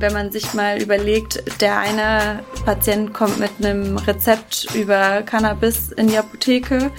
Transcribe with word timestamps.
wenn 0.00 0.12
man 0.12 0.32
sich 0.32 0.54
mal 0.54 0.80
überlegt, 0.80 1.60
der 1.60 1.78
eine 1.78 2.42
Patient 2.64 3.12
kommt 3.12 3.38
mit 3.38 3.50
einem 3.58 3.98
Rezept 3.98 4.74
über 4.74 5.22
Cannabis 5.22 5.92
in 5.92 6.08
die 6.08 6.16
Apotheke, 6.16 6.90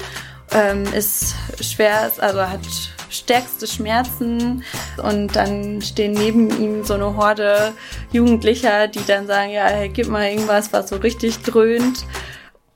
ähm, 0.51 0.83
ist 0.93 1.35
schwer, 1.59 2.11
also 2.19 2.41
hat 2.41 2.61
stärkste 3.09 3.67
Schmerzen 3.67 4.63
und 5.03 5.35
dann 5.35 5.81
stehen 5.81 6.13
neben 6.13 6.49
ihm 6.61 6.83
so 6.83 6.93
eine 6.93 7.15
Horde 7.17 7.73
Jugendlicher, 8.11 8.87
die 8.87 9.05
dann 9.05 9.27
sagen, 9.27 9.51
ja, 9.51 9.65
hey, 9.65 9.89
gib 9.89 10.07
mal 10.07 10.29
irgendwas, 10.29 10.71
was 10.71 10.89
so 10.89 10.97
richtig 10.97 11.39
dröhnt. 11.39 12.05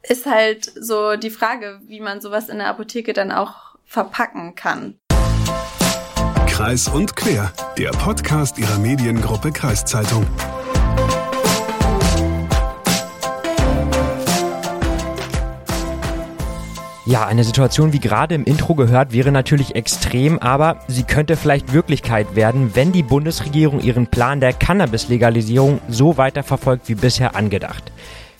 Ist 0.04 0.26
halt 0.26 0.71
so 0.80 1.16
die 1.16 1.30
Frage, 1.30 1.80
wie 1.88 2.00
man 2.00 2.21
sowas 2.21 2.50
in 2.50 2.57
der 2.57 2.68
Apotheke 2.68 3.14
dann 3.14 3.32
auch 3.32 3.76
verpacken 3.86 4.55
kann. 4.55 5.00
Kreis 6.55 6.87
und 6.87 7.17
quer, 7.17 7.51
der 7.77 7.89
Podcast 7.89 8.57
ihrer 8.57 8.79
Mediengruppe 8.79 9.51
Kreiszeitung. 9.51 10.25
Ja, 17.05 17.25
eine 17.25 17.43
Situation 17.43 17.91
wie 17.91 17.99
gerade 17.99 18.36
im 18.36 18.46
Intro 18.46 18.73
gehört 18.73 19.11
wäre 19.11 19.33
natürlich 19.33 19.75
extrem, 19.75 20.39
aber 20.39 20.79
sie 20.87 21.04
könnte 21.04 21.36
vielleicht 21.36 21.73
Wirklichkeit 21.73 22.37
werden, 22.37 22.71
wenn 22.74 22.93
die 22.93 23.04
Bundesregierung 23.04 23.82
ihren 23.82 24.07
Plan 24.07 24.39
der 24.39 24.54
Cannabis-Legalisierung 24.54 25.82
so 25.89 26.15
weiterverfolgt 26.15 26.87
wie 26.87 26.96
bisher 26.96 27.35
angedacht. 27.35 27.91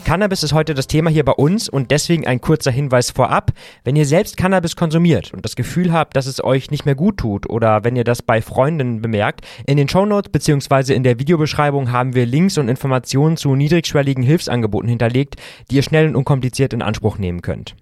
Cannabis 0.05 0.43
ist 0.43 0.53
heute 0.53 0.75
das 0.75 0.85
Thema 0.85 1.09
hier 1.09 1.25
bei 1.25 1.31
uns 1.31 1.67
und 1.67 1.89
deswegen 1.89 2.27
ein 2.27 2.39
kurzer 2.39 2.69
Hinweis 2.69 3.09
vorab. 3.09 3.51
Wenn 3.83 3.95
ihr 3.95 4.05
selbst 4.05 4.37
Cannabis 4.37 4.75
konsumiert 4.75 5.33
und 5.33 5.43
das 5.43 5.55
Gefühl 5.55 5.91
habt, 5.91 6.15
dass 6.15 6.27
es 6.27 6.43
euch 6.43 6.69
nicht 6.69 6.85
mehr 6.85 6.93
gut 6.93 7.17
tut 7.17 7.49
oder 7.49 7.83
wenn 7.83 7.95
ihr 7.95 8.03
das 8.03 8.21
bei 8.21 8.39
Freunden 8.43 9.01
bemerkt, 9.01 9.41
in 9.65 9.77
den 9.77 9.89
Shownotes 9.89 10.31
bzw. 10.31 10.93
in 10.93 11.01
der 11.01 11.17
Videobeschreibung 11.17 11.91
haben 11.91 12.13
wir 12.13 12.27
Links 12.27 12.59
und 12.59 12.69
Informationen 12.69 13.35
zu 13.35 13.55
niedrigschwelligen 13.55 14.23
Hilfsangeboten 14.23 14.89
hinterlegt, 14.89 15.37
die 15.71 15.77
ihr 15.77 15.84
schnell 15.84 16.09
und 16.09 16.15
unkompliziert 16.15 16.73
in 16.73 16.84
Anspruch 16.84 17.17
nehmen 17.17 17.41
könnt. 17.41 17.75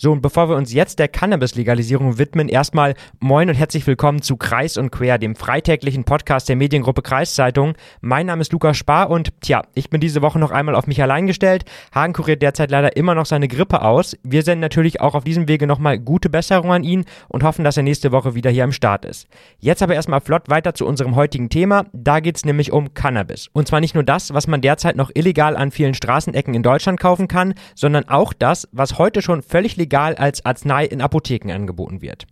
So, 0.00 0.12
und 0.12 0.22
bevor 0.22 0.48
wir 0.48 0.54
uns 0.54 0.72
jetzt 0.72 1.00
der 1.00 1.08
Cannabis-Legalisierung 1.08 2.18
widmen, 2.18 2.48
erstmal 2.48 2.94
moin 3.18 3.48
und 3.48 3.56
herzlich 3.56 3.84
willkommen 3.84 4.22
zu 4.22 4.36
Kreis 4.36 4.76
und 4.76 4.90
Quer, 4.90 5.18
dem 5.18 5.34
freitäglichen 5.34 6.04
Podcast 6.04 6.48
der 6.48 6.54
Mediengruppe 6.54 7.02
Kreiszeitung. 7.02 7.74
Mein 8.00 8.26
Name 8.26 8.42
ist 8.42 8.52
Lukas 8.52 8.76
Spar 8.76 9.10
und 9.10 9.32
tja, 9.40 9.62
ich 9.74 9.90
bin 9.90 10.00
diese 10.00 10.22
Woche 10.22 10.38
noch 10.38 10.52
einmal 10.52 10.76
auf 10.76 10.86
mich 10.86 11.02
allein 11.02 11.26
gestellt. 11.26 11.64
Hagen 11.92 12.12
kuriert 12.12 12.42
derzeit 12.42 12.70
leider 12.70 12.96
immer 12.96 13.16
noch 13.16 13.26
seine 13.26 13.48
Grippe 13.48 13.82
aus. 13.82 14.16
Wir 14.22 14.44
senden 14.44 14.60
natürlich 14.60 15.00
auch 15.00 15.16
auf 15.16 15.24
diesem 15.24 15.48
Wege 15.48 15.66
nochmal 15.66 15.98
gute 15.98 16.30
Besserung 16.30 16.72
an 16.72 16.84
ihn 16.84 17.04
und 17.26 17.42
hoffen, 17.42 17.64
dass 17.64 17.76
er 17.76 17.82
nächste 17.82 18.12
Woche 18.12 18.36
wieder 18.36 18.52
hier 18.52 18.62
am 18.62 18.72
Start 18.72 19.04
ist. 19.04 19.26
Jetzt 19.58 19.82
aber 19.82 19.94
erstmal 19.94 20.20
flott 20.20 20.48
weiter 20.48 20.74
zu 20.74 20.86
unserem 20.86 21.16
heutigen 21.16 21.48
Thema. 21.48 21.86
Da 21.92 22.20
geht's 22.20 22.44
nämlich 22.44 22.70
um 22.70 22.94
Cannabis. 22.94 23.48
Und 23.52 23.66
zwar 23.66 23.80
nicht 23.80 23.94
nur 23.96 24.04
das, 24.04 24.32
was 24.32 24.46
man 24.46 24.60
derzeit 24.60 24.94
noch 24.94 25.10
illegal 25.14 25.56
an 25.56 25.72
vielen 25.72 25.94
Straßenecken 25.94 26.54
in 26.54 26.62
Deutschland 26.62 27.00
kaufen 27.00 27.26
kann, 27.26 27.54
sondern 27.74 28.08
auch 28.08 28.32
das, 28.32 28.68
was 28.70 28.96
heute 28.96 29.22
schon 29.22 29.42
völlig 29.42 29.57
völlig 29.58 29.76
legal 29.76 30.14
als 30.14 30.46
Arznei 30.46 30.84
in 30.84 31.00
Apotheken 31.00 31.52
angeboten 31.52 32.00
wird. 32.00 32.28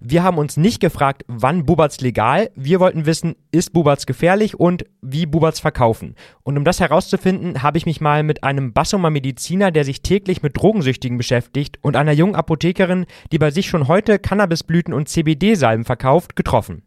Wir 0.00 0.24
haben 0.24 0.36
uns 0.36 0.56
nicht 0.56 0.80
gefragt, 0.80 1.22
wann 1.28 1.64
Buberts 1.64 2.00
legal. 2.00 2.50
Wir 2.56 2.80
wollten 2.80 3.06
wissen, 3.06 3.36
ist 3.52 3.72
Buberts 3.72 4.04
gefährlich 4.04 4.58
und 4.58 4.84
wie 5.00 5.26
Buberts 5.26 5.60
verkaufen. 5.60 6.16
Und 6.42 6.58
um 6.58 6.64
das 6.64 6.80
herauszufinden, 6.80 7.62
habe 7.62 7.78
ich 7.78 7.86
mich 7.86 8.00
mal 8.00 8.24
mit 8.24 8.42
einem 8.42 8.72
Bassumer 8.72 9.10
Mediziner, 9.10 9.70
der 9.70 9.84
sich 9.84 10.02
täglich 10.02 10.42
mit 10.42 10.56
Drogensüchtigen 10.56 11.18
beschäftigt, 11.18 11.78
und 11.82 11.94
einer 11.94 12.10
jungen 12.10 12.34
Apothekerin, 12.34 13.06
die 13.30 13.38
bei 13.38 13.52
sich 13.52 13.68
schon 13.68 13.86
heute 13.86 14.18
Cannabisblüten 14.18 14.92
und 14.92 15.08
CBD-Salben 15.08 15.84
verkauft, 15.84 16.34
getroffen. 16.34 16.82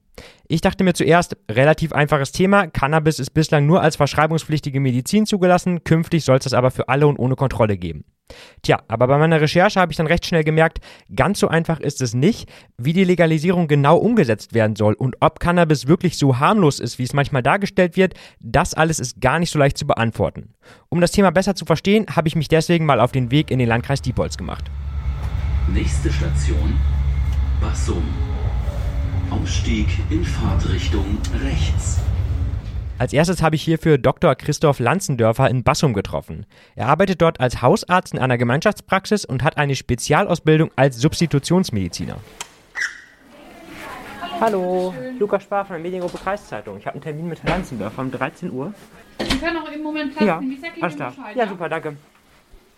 Ich 0.49 0.59
dachte 0.59 0.83
mir 0.83 0.93
zuerst, 0.93 1.37
relativ 1.49 1.93
einfaches 1.93 2.33
Thema. 2.33 2.67
Cannabis 2.67 3.19
ist 3.19 3.29
bislang 3.29 3.65
nur 3.65 3.81
als 3.81 3.95
verschreibungspflichtige 3.95 4.81
Medizin 4.81 5.25
zugelassen. 5.25 5.85
Künftig 5.85 6.25
soll 6.25 6.35
es 6.39 6.43
das 6.43 6.53
aber 6.53 6.69
für 6.69 6.89
alle 6.89 7.07
und 7.07 7.17
ohne 7.17 7.37
Kontrolle 7.37 7.77
geben. 7.77 8.03
Tja, 8.61 8.79
aber 8.87 9.07
bei 9.07 9.17
meiner 9.17 9.41
Recherche 9.41 9.79
habe 9.79 9.91
ich 9.91 9.97
dann 9.97 10.07
recht 10.07 10.25
schnell 10.25 10.43
gemerkt, 10.43 10.79
ganz 11.15 11.39
so 11.39 11.47
einfach 11.47 11.79
ist 11.79 12.01
es 12.01 12.13
nicht, 12.13 12.49
wie 12.77 12.93
die 12.93 13.03
Legalisierung 13.03 13.67
genau 13.67 13.97
umgesetzt 13.97 14.53
werden 14.53 14.75
soll 14.75 14.93
und 14.93 15.17
ob 15.19 15.39
Cannabis 15.39 15.87
wirklich 15.87 16.17
so 16.17 16.39
harmlos 16.39 16.79
ist, 16.79 16.99
wie 16.99 17.03
es 17.03 17.13
manchmal 17.13 17.43
dargestellt 17.43 17.97
wird, 17.97 18.13
das 18.39 18.73
alles 18.73 18.99
ist 18.99 19.21
gar 19.21 19.39
nicht 19.39 19.51
so 19.51 19.59
leicht 19.59 19.77
zu 19.77 19.87
beantworten. 19.87 20.53
Um 20.89 21.01
das 21.01 21.11
Thema 21.11 21.31
besser 21.31 21.55
zu 21.55 21.65
verstehen, 21.65 22.05
habe 22.15 22.27
ich 22.27 22.35
mich 22.35 22.47
deswegen 22.47 22.85
mal 22.85 22.99
auf 22.99 23.11
den 23.11 23.31
Weg 23.31 23.51
in 23.51 23.59
den 23.59 23.67
Landkreis 23.67 24.01
Diepholz 24.01 24.37
gemacht. 24.37 24.65
Nächste 25.73 26.11
Station, 26.11 26.79
Bassum. 27.61 28.03
Ausstieg 29.29 29.87
in 30.09 30.23
Fahrtrichtung 30.23 31.17
rechts. 31.43 31.99
Als 32.99 33.13
erstes 33.13 33.41
habe 33.41 33.55
ich 33.55 33.61
hierfür 33.63 33.97
Dr. 33.97 34.35
Christoph 34.35 34.79
Lanzendörfer 34.79 35.49
in 35.49 35.63
Bassum 35.63 35.93
getroffen. 35.93 36.45
Er 36.75 36.87
arbeitet 36.87 37.21
dort 37.21 37.39
als 37.39 37.61
Hausarzt 37.61 38.13
in 38.13 38.19
einer 38.19 38.37
Gemeinschaftspraxis 38.37 39.23
und 39.23 39.41
hat 39.41 39.55
eine 39.57 39.77
Spezialausbildung 39.77 40.69
als 40.75 40.97
Substitutionsmediziner. 40.97 42.17
Hallo, 44.41 44.93
Lukas 45.17 45.43
Spar 45.43 45.63
von 45.63 45.75
der 45.75 45.81
Mediengruppe 45.81 46.17
Kreiszeitung. 46.17 46.77
Ich 46.77 46.85
habe 46.87 46.95
einen 46.95 47.03
Termin 47.03 47.29
mit 47.29 47.41
Herrn 47.41 47.59
Lanzendörfer 47.59 48.01
um 48.01 48.11
13 48.11 48.51
Uhr. 48.51 48.73
Sie 49.17 49.37
können 49.37 49.57
auch 49.57 49.71
im 49.71 49.81
Moment 49.81 50.11
Platz 50.17 50.27
Ja, 50.27 50.41
nehmen. 50.41 50.51
Ich 50.51 50.59
sag 50.59 50.75
Ihnen 50.75 50.83
alles 50.83 50.95
klar. 50.97 51.11
Bescheid, 51.11 51.35
Ja, 51.37 51.47
super, 51.47 51.69
danke. 51.69 51.95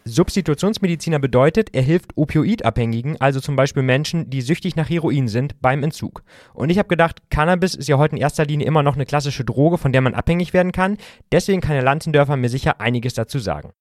Substitutionsmediziner 0.05 1.19
bedeutet, 1.19 1.73
er 1.73 1.83
hilft 1.83 2.11
Opioidabhängigen, 2.15 3.21
also 3.21 3.39
zum 3.39 3.55
Beispiel 3.55 3.83
Menschen, 3.83 4.29
die 4.29 4.41
süchtig 4.41 4.75
nach 4.75 4.89
Heroin 4.89 5.27
sind, 5.27 5.61
beim 5.61 5.83
Entzug. 5.83 6.23
Und 6.53 6.69
ich 6.69 6.79
habe 6.79 6.87
gedacht, 6.87 7.21
Cannabis 7.29 7.75
ist 7.75 7.87
ja 7.87 7.97
heute 7.97 8.15
in 8.15 8.21
erster 8.21 8.45
Linie 8.45 8.65
immer 8.65 8.83
noch 8.83 8.95
eine 8.95 9.05
klassische 9.05 9.45
Droge, 9.45 9.77
von 9.77 9.91
der 9.91 10.01
man 10.01 10.15
abhängig 10.15 10.53
werden 10.53 10.71
kann. 10.71 10.97
Deswegen 11.31 11.61
kann 11.61 11.73
Herr 11.73 11.83
Lanzendörfer 11.83 12.35
mir 12.35 12.49
sicher 12.49 12.81
einiges 12.81 13.13
dazu 13.13 13.37
sagen. 13.39 13.71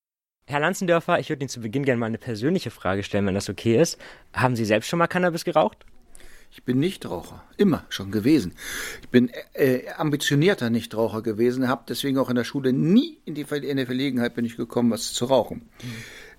Herr 0.47 0.61
Lanzendörfer, 0.61 1.21
ich 1.21 1.29
würde 1.29 1.43
Ihnen 1.45 1.49
zu 1.49 1.61
Beginn 1.61 1.85
gerne 1.85 2.01
mal 2.01 2.07
eine 2.07 2.19
persönliche 2.19 2.71
Frage 2.71 3.03
stellen, 3.03 3.27
wenn 3.27 3.35
das 3.35 3.49
okay 3.49 3.81
ist. 3.81 3.99
Haben 4.35 4.57
Sie 4.57 4.65
selbst 4.65 4.89
schon 4.89 4.99
mal 4.99 5.07
Cannabis 5.07 5.45
geraucht? 5.45 5.87
Ich 6.53 6.65
bin 6.65 6.81
Nichtraucher, 6.81 7.45
immer 7.57 7.85
schon 7.91 8.11
gewesen. 8.11 8.55
Ich 9.03 9.09
bin 9.09 9.31
äh, 9.55 9.89
ambitionierter 9.97 10.69
Nichtraucher 10.69 11.23
gewesen, 11.23 11.69
habe 11.69 11.85
deswegen 11.89 12.19
auch 12.19 12.29
in 12.29 12.35
der 12.35 12.45
Schule 12.45 12.73
nie 12.73 13.19
in 13.25 13.35
die 13.35 13.43
in 13.43 13.77
der 13.77 13.87
Verlegenheit 13.87 14.35
bin 14.35 14.45
ich 14.45 14.57
gekommen, 14.57 14.91
was 14.91 15.13
zu 15.13 15.27
rauchen. 15.27 15.69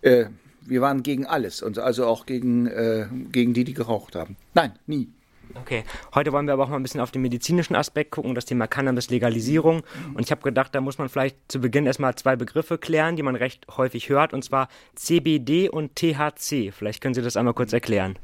Äh, 0.01 0.25
wir 0.61 0.81
waren 0.81 1.01
gegen 1.03 1.25
alles 1.25 1.61
und 1.61 1.79
also 1.79 2.05
auch 2.05 2.25
gegen 2.25 2.67
äh, 2.67 3.07
gegen 3.31 3.53
die, 3.53 3.63
die 3.63 3.73
geraucht 3.73 4.15
haben. 4.15 4.35
Nein, 4.53 4.73
nie. 4.85 5.07
Okay, 5.55 5.83
heute 6.13 6.31
wollen 6.31 6.45
wir 6.45 6.53
aber 6.53 6.63
auch 6.63 6.69
mal 6.69 6.77
ein 6.77 6.83
bisschen 6.83 7.01
auf 7.01 7.11
den 7.11 7.21
medizinischen 7.21 7.75
Aspekt 7.75 8.11
gucken, 8.11 8.35
das 8.35 8.45
Thema 8.45 8.67
Cannabis-Legalisierung. 8.67 9.83
Und 10.13 10.23
ich 10.23 10.31
habe 10.31 10.41
gedacht, 10.41 10.73
da 10.73 10.81
muss 10.81 10.97
man 10.97 11.09
vielleicht 11.09 11.37
zu 11.49 11.59
Beginn 11.59 11.85
erstmal 11.85 12.15
zwei 12.15 12.35
Begriffe 12.35 12.77
klären, 12.77 13.15
die 13.15 13.23
man 13.23 13.35
recht 13.35 13.65
häufig 13.75 14.07
hört, 14.09 14.33
und 14.33 14.43
zwar 14.43 14.69
CBD 14.95 15.69
und 15.69 15.95
THC. 15.95 16.71
Vielleicht 16.71 17.01
können 17.01 17.13
Sie 17.13 17.21
das 17.21 17.35
einmal 17.35 17.53
kurz 17.53 17.73
erklären. 17.73 18.17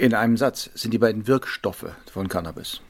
In 0.00 0.14
einem 0.14 0.38
Satz 0.38 0.70
sind 0.72 0.94
die 0.94 0.98
beiden 0.98 1.26
Wirkstoffe 1.26 1.84
von 2.10 2.26
Cannabis. 2.26 2.80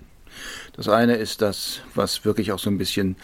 Das 0.75 0.89
eine 0.89 1.17
ist 1.17 1.43
das, 1.43 1.81
was 1.97 2.25
wirklich 2.25 2.53
auch 2.53 2.61
so 2.61 2.71
ein 2.71 2.79
bisschen 2.79 3.17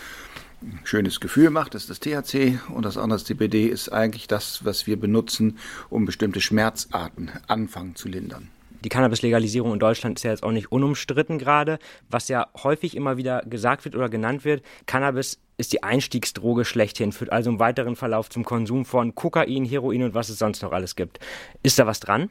schönes 0.82 1.20
Gefühl 1.20 1.50
macht, 1.50 1.74
das 1.74 1.88
ist 1.88 1.90
das 1.90 2.00
THC 2.00 2.58
und 2.74 2.84
das 2.84 2.98
andere, 2.98 3.22
CBD, 3.22 3.68
ist 3.68 3.90
eigentlich 3.90 4.26
das, 4.26 4.64
was 4.64 4.88
wir 4.88 4.98
benutzen, 4.98 5.58
um 5.88 6.04
bestimmte 6.04 6.40
Schmerzarten 6.40 7.30
anfangen 7.46 7.94
zu 7.94 8.08
lindern. 8.08 8.48
Die 8.82 8.88
Cannabis-Legalisierung 8.88 9.74
in 9.74 9.78
Deutschland 9.78 10.18
ist 10.18 10.24
ja 10.24 10.32
jetzt 10.32 10.42
auch 10.42 10.50
nicht 10.50 10.72
unumstritten 10.72 11.38
gerade. 11.38 11.78
Was 12.10 12.26
ja 12.26 12.48
häufig 12.64 12.96
immer 12.96 13.16
wieder 13.16 13.42
gesagt 13.42 13.84
wird 13.84 13.94
oder 13.94 14.08
genannt 14.08 14.44
wird, 14.44 14.64
Cannabis 14.86 15.38
ist 15.58 15.72
die 15.72 15.84
Einstiegsdroge 15.84 16.64
schlechthin, 16.64 17.12
führt 17.12 17.30
also 17.30 17.50
im 17.50 17.60
weiteren 17.60 17.94
Verlauf 17.94 18.30
zum 18.30 18.44
Konsum 18.44 18.84
von 18.84 19.14
Kokain, 19.14 19.64
Heroin 19.64 20.02
und 20.02 20.14
was 20.14 20.28
es 20.28 20.40
sonst 20.40 20.60
noch 20.62 20.72
alles 20.72 20.96
gibt. 20.96 21.20
Ist 21.62 21.78
da 21.78 21.86
was 21.86 22.00
dran? 22.00 22.30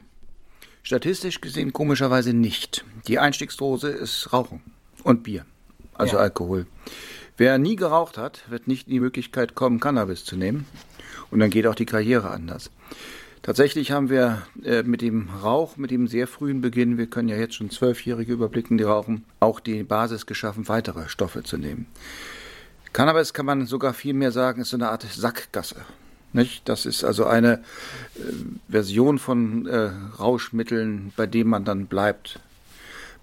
Statistisch 0.86 1.40
gesehen 1.40 1.72
komischerweise 1.72 2.32
nicht. 2.32 2.84
Die 3.08 3.18
Einstiegsdose 3.18 3.88
ist 3.88 4.32
Rauchen 4.32 4.60
und 5.02 5.24
Bier, 5.24 5.44
also 5.94 6.14
Ja. 6.14 6.22
Alkohol. 6.22 6.66
Wer 7.36 7.58
nie 7.58 7.74
geraucht 7.74 8.16
hat, 8.16 8.48
wird 8.50 8.68
nicht 8.68 8.86
in 8.86 8.92
die 8.92 9.00
Möglichkeit 9.00 9.56
kommen, 9.56 9.80
Cannabis 9.80 10.24
zu 10.24 10.36
nehmen. 10.36 10.64
Und 11.32 11.40
dann 11.40 11.50
geht 11.50 11.66
auch 11.66 11.74
die 11.74 11.86
Karriere 11.86 12.30
anders. 12.30 12.70
Tatsächlich 13.42 13.90
haben 13.90 14.10
wir 14.10 14.46
äh, 14.62 14.84
mit 14.84 15.00
dem 15.00 15.28
Rauch, 15.42 15.76
mit 15.76 15.90
dem 15.90 16.06
sehr 16.06 16.28
frühen 16.28 16.60
Beginn, 16.60 16.98
wir 16.98 17.08
können 17.08 17.28
ja 17.28 17.36
jetzt 17.36 17.56
schon 17.56 17.70
Zwölfjährige 17.70 18.34
überblicken, 18.34 18.78
die 18.78 18.84
rauchen, 18.84 19.24
auch 19.40 19.58
die 19.58 19.82
Basis 19.82 20.24
geschaffen, 20.24 20.68
weitere 20.68 21.08
Stoffe 21.08 21.42
zu 21.42 21.56
nehmen. 21.56 21.86
Cannabis 22.92 23.34
kann 23.34 23.46
man 23.46 23.66
sogar 23.66 23.92
viel 23.92 24.14
mehr 24.14 24.30
sagen, 24.30 24.60
ist 24.60 24.70
so 24.70 24.76
eine 24.76 24.90
Art 24.90 25.02
Sackgasse. 25.02 25.84
Nicht? 26.36 26.68
Das 26.68 26.86
ist 26.86 27.04
also 27.04 27.26
eine 27.26 27.54
äh, 27.54 28.20
Version 28.68 29.18
von 29.18 29.66
äh, 29.66 29.90
Rauschmitteln, 30.18 31.12
bei 31.16 31.26
dem 31.26 31.48
man 31.48 31.64
dann 31.64 31.86
bleibt. 31.86 32.40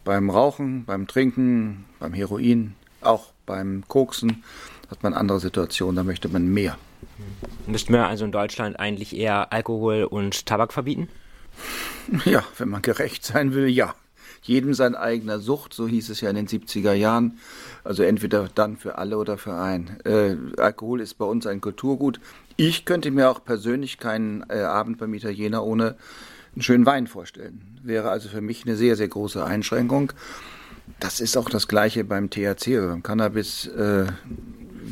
Beim 0.04 0.30
Rauchen, 0.30 0.83
beim 0.86 1.07
Trinken, 1.07 1.86
beim 2.00 2.13
Heroin, 2.13 2.75
auch 3.01 3.31
beim 3.45 3.83
Koksen 3.88 4.44
hat 4.89 5.04
man 5.04 5.13
andere 5.13 5.39
Situationen, 5.39 5.95
da 5.95 6.04
möchte 6.04 6.27
man 6.27 6.48
mehr. 6.48 6.77
Müssten 7.68 7.94
wir 7.94 8.07
also 8.07 8.25
in 8.25 8.31
Deutschland 8.31 8.80
eigentlich 8.80 9.16
eher 9.16 9.51
Alkohol 9.54 10.04
und 10.04 10.45
Tabak 10.45 10.74
verbieten? 10.74 11.07
Ja, 12.25 12.44
wenn 12.57 12.69
man 12.69 12.81
gerecht 12.81 13.24
sein 13.24 13.54
will, 13.54 13.68
ja. 13.68 13.95
jedem 14.44 14.74
sein 14.74 14.95
eigener 14.95 15.39
Sucht, 15.39 15.74
so 15.74 15.88
hieß 15.88 16.09
es 16.09 16.21
ja 16.21 16.30
in 16.30 16.36
den 16.36 16.48
70er 16.48 16.94
Jahren. 16.94 17.39
Also 17.83 18.04
entweder 18.04 18.50
dann 18.54 18.77
für 18.77 18.98
alle 18.98 19.18
oder 19.18 19.38
für 19.38 19.56
einen. 19.56 20.00
Äh, 20.06 20.36
Alkohol 20.62 21.01
ist 21.01 21.16
bei 21.16 21.25
uns 21.25 21.48
ein 21.48 21.62
Kulturgut. 21.62 22.19
Ich 22.56 22.86
könnte 22.86 23.12
mir 23.12 23.30
auch 23.30 23.44
persönlich 23.44 23.98
keinen 23.98 24.44
äh, 24.50 24.60
Abend 24.62 24.98
beim 24.98 25.14
Italiener 25.14 25.64
ohne 25.64 25.96
einen 26.54 26.62
schönen 26.62 26.86
Wein 26.86 27.08
vorstellen. 27.08 27.80
Wäre 27.82 28.10
also 28.10 28.30
für 28.30 28.42
mich 28.42 28.66
eine 28.66 28.76
sehr, 28.76 28.96
sehr 28.96 29.08
große 29.08 29.44
Einschränkung. 29.44 30.14
Das 31.00 31.20
ist 31.20 31.38
auch 31.38 31.50
das 31.50 31.68
Gleiche 31.68 32.04
beim 32.04 32.30
THC 32.30 32.78
oder 32.78 32.88
beim 32.90 33.04
Cannabis. 33.04 33.68
Äh, 33.68 34.06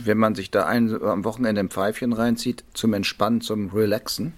wenn 0.03 0.17
man 0.17 0.35
sich 0.35 0.49
da 0.51 0.65
ein, 0.65 1.01
am 1.03 1.23
Wochenende 1.23 1.61
ein 1.61 1.69
Pfeifchen 1.69 2.13
reinzieht, 2.13 2.63
zum 2.73 2.93
Entspannen, 2.93 3.41
zum 3.41 3.69
Relaxen, 3.69 4.33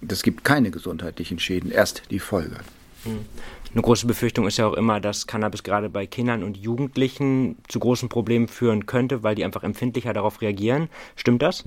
das 0.00 0.22
gibt 0.22 0.44
keine 0.44 0.70
gesundheitlichen 0.70 1.38
Schäden, 1.38 1.70
erst 1.70 2.02
die 2.10 2.18
Folge. 2.18 2.56
Eine 3.74 3.82
große 3.82 4.06
Befürchtung 4.06 4.46
ist 4.46 4.56
ja 4.56 4.68
auch 4.68 4.74
immer, 4.74 5.00
dass 5.00 5.26
Cannabis 5.26 5.64
gerade 5.64 5.90
bei 5.90 6.06
Kindern 6.06 6.44
und 6.44 6.56
Jugendlichen 6.56 7.56
zu 7.66 7.80
großen 7.80 8.08
Problemen 8.08 8.46
führen 8.46 8.86
könnte, 8.86 9.24
weil 9.24 9.34
die 9.34 9.44
einfach 9.44 9.64
empfindlicher 9.64 10.12
darauf 10.12 10.40
reagieren. 10.40 10.88
Stimmt 11.16 11.42
das? 11.42 11.64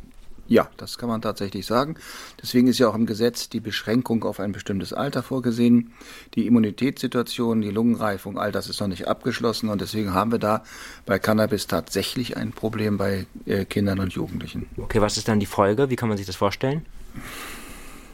Ja, 0.48 0.70
das 0.78 0.98
kann 0.98 1.10
man 1.10 1.22
tatsächlich 1.22 1.66
sagen. 1.66 1.96
Deswegen 2.42 2.68
ist 2.68 2.80
ja 2.80 2.88
auch 2.88 2.96
im 2.96 3.08
Gesetz 3.08 3.50
die 3.50 3.60
Beschränkung 3.60 4.24
auf 4.24 4.40
ein 4.40 4.54
bestimmtes 4.54 4.94
Alter 4.94 5.22
vorgesehen. 5.22 5.92
Die 6.36 6.48
Immunitätssituation, 6.48 7.62
die 7.62 7.72
Lungenreifung, 7.72 8.40
all 8.40 8.54
das 8.54 8.70
ist 8.70 8.80
noch 8.80 8.88
nicht 8.88 9.10
abgeschlossen 9.10 9.68
und 9.68 9.82
deswegen 9.82 10.14
haben 10.14 10.32
wir 10.32 10.40
da 10.40 10.64
bei 11.06 11.20
Cannabis 11.20 11.68
tatsächlich 11.68 12.38
ein 12.38 12.54
Problem 12.54 12.98
bei 12.98 13.26
äh, 13.46 13.66
Kindern 13.66 14.00
und 14.00 14.14
Jugendlichen. 14.14 14.68
Okay, 14.78 15.02
was 15.02 15.18
ist 15.18 15.28
dann 15.28 15.42
die 15.42 15.46
Folge? 15.46 15.90
Wie 15.90 15.98
kann 15.98 16.08
man 16.08 16.18
sich 16.18 16.26
das 16.26 16.38
vorstellen? 16.38 16.86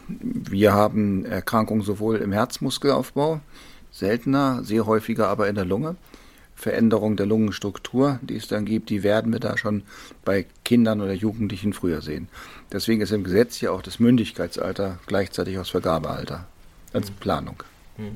Wir 0.07 0.73
haben 0.73 1.25
Erkrankungen 1.25 1.83
sowohl 1.83 2.17
im 2.17 2.31
Herzmuskelaufbau, 2.31 3.39
seltener, 3.93 4.63
sehr 4.63 4.85
häufiger 4.85 5.29
aber 5.29 5.47
in 5.47 5.55
der 5.55 5.65
Lunge. 5.65 5.95
Veränderung 6.55 7.15
der 7.17 7.25
Lungenstruktur, 7.25 8.19
die 8.21 8.35
es 8.35 8.47
dann 8.47 8.65
gibt, 8.65 8.89
die 8.89 9.03
werden 9.03 9.31
wir 9.31 9.39
da 9.39 9.57
schon 9.57 9.83
bei 10.23 10.45
Kindern 10.63 11.01
oder 11.01 11.13
Jugendlichen 11.13 11.73
früher 11.73 12.01
sehen. 12.01 12.27
Deswegen 12.71 13.01
ist 13.01 13.11
im 13.11 13.23
Gesetz 13.23 13.59
ja 13.61 13.71
auch 13.71 13.81
das 13.81 13.99
Mündigkeitsalter 13.99 14.99
gleichzeitig 15.07 15.57
aus 15.57 15.69
Vergabealter 15.69 16.45
als 16.93 17.09
mhm. 17.09 17.15
Planung. 17.15 17.63
Mhm. 17.97 18.15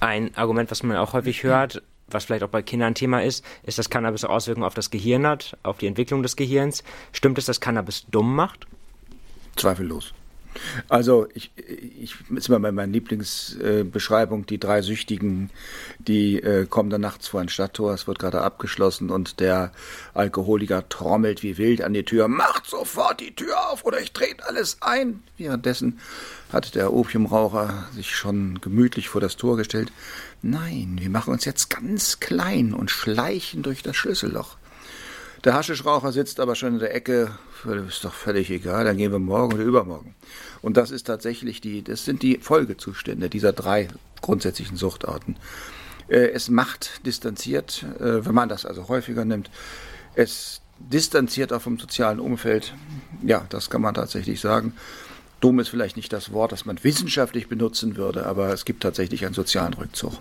Ein 0.00 0.36
Argument, 0.36 0.70
was 0.70 0.82
man 0.82 0.96
auch 0.96 1.12
häufig 1.12 1.42
hört, 1.42 1.82
was 2.08 2.24
vielleicht 2.24 2.44
auch 2.44 2.48
bei 2.48 2.62
Kindern 2.62 2.88
ein 2.88 2.94
Thema 2.94 3.22
ist, 3.22 3.44
ist, 3.62 3.78
dass 3.78 3.90
Cannabis 3.90 4.24
Auswirkungen 4.24 4.66
auf 4.66 4.74
das 4.74 4.90
Gehirn 4.90 5.26
hat, 5.26 5.56
auf 5.62 5.78
die 5.78 5.86
Entwicklung 5.86 6.22
des 6.22 6.36
Gehirns. 6.36 6.84
Stimmt 7.12 7.38
es, 7.38 7.46
dass 7.46 7.60
Cannabis 7.60 8.06
dumm 8.10 8.34
macht? 8.34 8.66
Zweifellos. 9.56 10.12
Also 10.88 11.26
ich, 11.34 11.50
ich 11.56 12.16
ist 12.34 12.48
immer 12.48 12.60
bei 12.60 12.72
meiner 12.72 12.92
Lieblingsbeschreibung, 12.92 14.46
die 14.46 14.58
drei 14.58 14.82
Süchtigen, 14.82 15.50
die 15.98 16.40
äh, 16.40 16.66
kommen 16.66 16.90
dann 16.90 17.00
nachts 17.00 17.28
vor 17.28 17.40
ein 17.40 17.48
Stadttor, 17.48 17.92
es 17.94 18.06
wird 18.06 18.18
gerade 18.18 18.42
abgeschlossen 18.42 19.10
und 19.10 19.40
der 19.40 19.72
Alkoholiker 20.14 20.88
trommelt 20.88 21.42
wie 21.42 21.58
wild 21.58 21.82
an 21.82 21.94
die 21.94 22.04
Tür, 22.04 22.28
macht 22.28 22.66
sofort 22.66 23.20
die 23.20 23.34
Tür 23.34 23.70
auf 23.70 23.84
oder 23.84 24.00
ich 24.00 24.12
trete 24.12 24.46
alles 24.46 24.78
ein. 24.80 25.22
Währenddessen 25.36 25.98
hat 26.52 26.74
der 26.74 26.92
Opiumraucher 26.92 27.88
sich 27.94 28.14
schon 28.14 28.60
gemütlich 28.60 29.08
vor 29.08 29.20
das 29.20 29.36
Tor 29.36 29.56
gestellt. 29.56 29.92
Nein, 30.42 30.98
wir 31.00 31.10
machen 31.10 31.32
uns 31.32 31.44
jetzt 31.44 31.70
ganz 31.70 32.20
klein 32.20 32.72
und 32.72 32.90
schleichen 32.90 33.62
durch 33.62 33.82
das 33.82 33.96
Schlüsselloch. 33.96 34.56
Der 35.46 35.54
Haschischraucher 35.54 36.10
sitzt 36.10 36.40
aber 36.40 36.56
schon 36.56 36.72
in 36.72 36.78
der 36.80 36.92
Ecke, 36.92 37.30
ist 37.86 38.04
doch 38.04 38.12
völlig 38.12 38.50
egal, 38.50 38.84
dann 38.84 38.96
gehen 38.96 39.12
wir 39.12 39.20
morgen 39.20 39.54
oder 39.54 39.62
übermorgen. 39.62 40.16
Und 40.60 40.76
das 40.76 40.90
ist 40.90 41.04
tatsächlich 41.04 41.60
die, 41.60 41.84
das 41.84 42.04
sind 42.04 42.24
die 42.24 42.38
Folgezustände 42.38 43.30
dieser 43.30 43.52
drei 43.52 43.86
grundsätzlichen 44.22 44.76
Suchtarten. 44.76 45.36
Äh, 46.08 46.30
es 46.30 46.50
macht 46.50 47.06
distanziert, 47.06 47.84
äh, 48.00 48.26
wenn 48.26 48.34
man 48.34 48.48
das 48.48 48.66
also 48.66 48.88
häufiger 48.88 49.24
nimmt. 49.24 49.48
Es 50.16 50.62
distanziert 50.80 51.52
auch 51.52 51.62
vom 51.62 51.78
sozialen 51.78 52.18
Umfeld. 52.18 52.74
Ja, 53.22 53.46
das 53.48 53.70
kann 53.70 53.82
man 53.82 53.94
tatsächlich 53.94 54.40
sagen. 54.40 54.74
Dumm 55.38 55.60
ist 55.60 55.68
vielleicht 55.68 55.96
nicht 55.96 56.12
das 56.12 56.32
Wort, 56.32 56.50
das 56.50 56.66
man 56.66 56.82
wissenschaftlich 56.82 57.46
benutzen 57.46 57.96
würde, 57.96 58.26
aber 58.26 58.52
es 58.52 58.64
gibt 58.64 58.82
tatsächlich 58.82 59.24
einen 59.24 59.34
sozialen 59.34 59.74
Rückzug. 59.74 60.14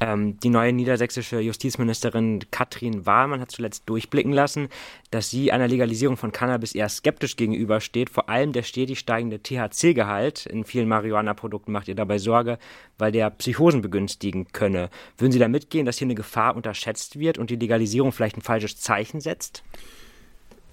Ähm, 0.00 0.38
die 0.40 0.48
neue 0.48 0.72
niedersächsische 0.72 1.40
Justizministerin 1.40 2.44
Katrin 2.50 3.04
Wahlmann 3.04 3.40
hat 3.40 3.50
zuletzt 3.50 3.82
durchblicken 3.86 4.32
lassen, 4.32 4.68
dass 5.10 5.30
sie 5.30 5.50
einer 5.50 5.66
Legalisierung 5.66 6.16
von 6.16 6.30
Cannabis 6.30 6.74
eher 6.74 6.88
skeptisch 6.88 7.36
gegenübersteht. 7.36 8.10
Vor 8.10 8.28
allem 8.28 8.52
der 8.52 8.62
stetig 8.62 8.98
steigende 9.00 9.42
THC-Gehalt 9.42 10.46
in 10.46 10.64
vielen 10.64 10.88
Marihuana-Produkten 10.88 11.72
macht 11.72 11.88
ihr 11.88 11.96
dabei 11.96 12.18
Sorge, 12.18 12.58
weil 12.96 13.12
der 13.12 13.30
Psychosen 13.30 13.82
begünstigen 13.82 14.46
könne. 14.52 14.90
Würden 15.16 15.32
Sie 15.32 15.38
da 15.38 15.48
mitgehen, 15.48 15.86
dass 15.86 15.98
hier 15.98 16.06
eine 16.06 16.14
Gefahr 16.14 16.54
unterschätzt 16.54 17.18
wird 17.18 17.38
und 17.38 17.50
die 17.50 17.56
Legalisierung 17.56 18.12
vielleicht 18.12 18.36
ein 18.36 18.42
falsches 18.42 18.76
Zeichen 18.76 19.20
setzt? 19.20 19.64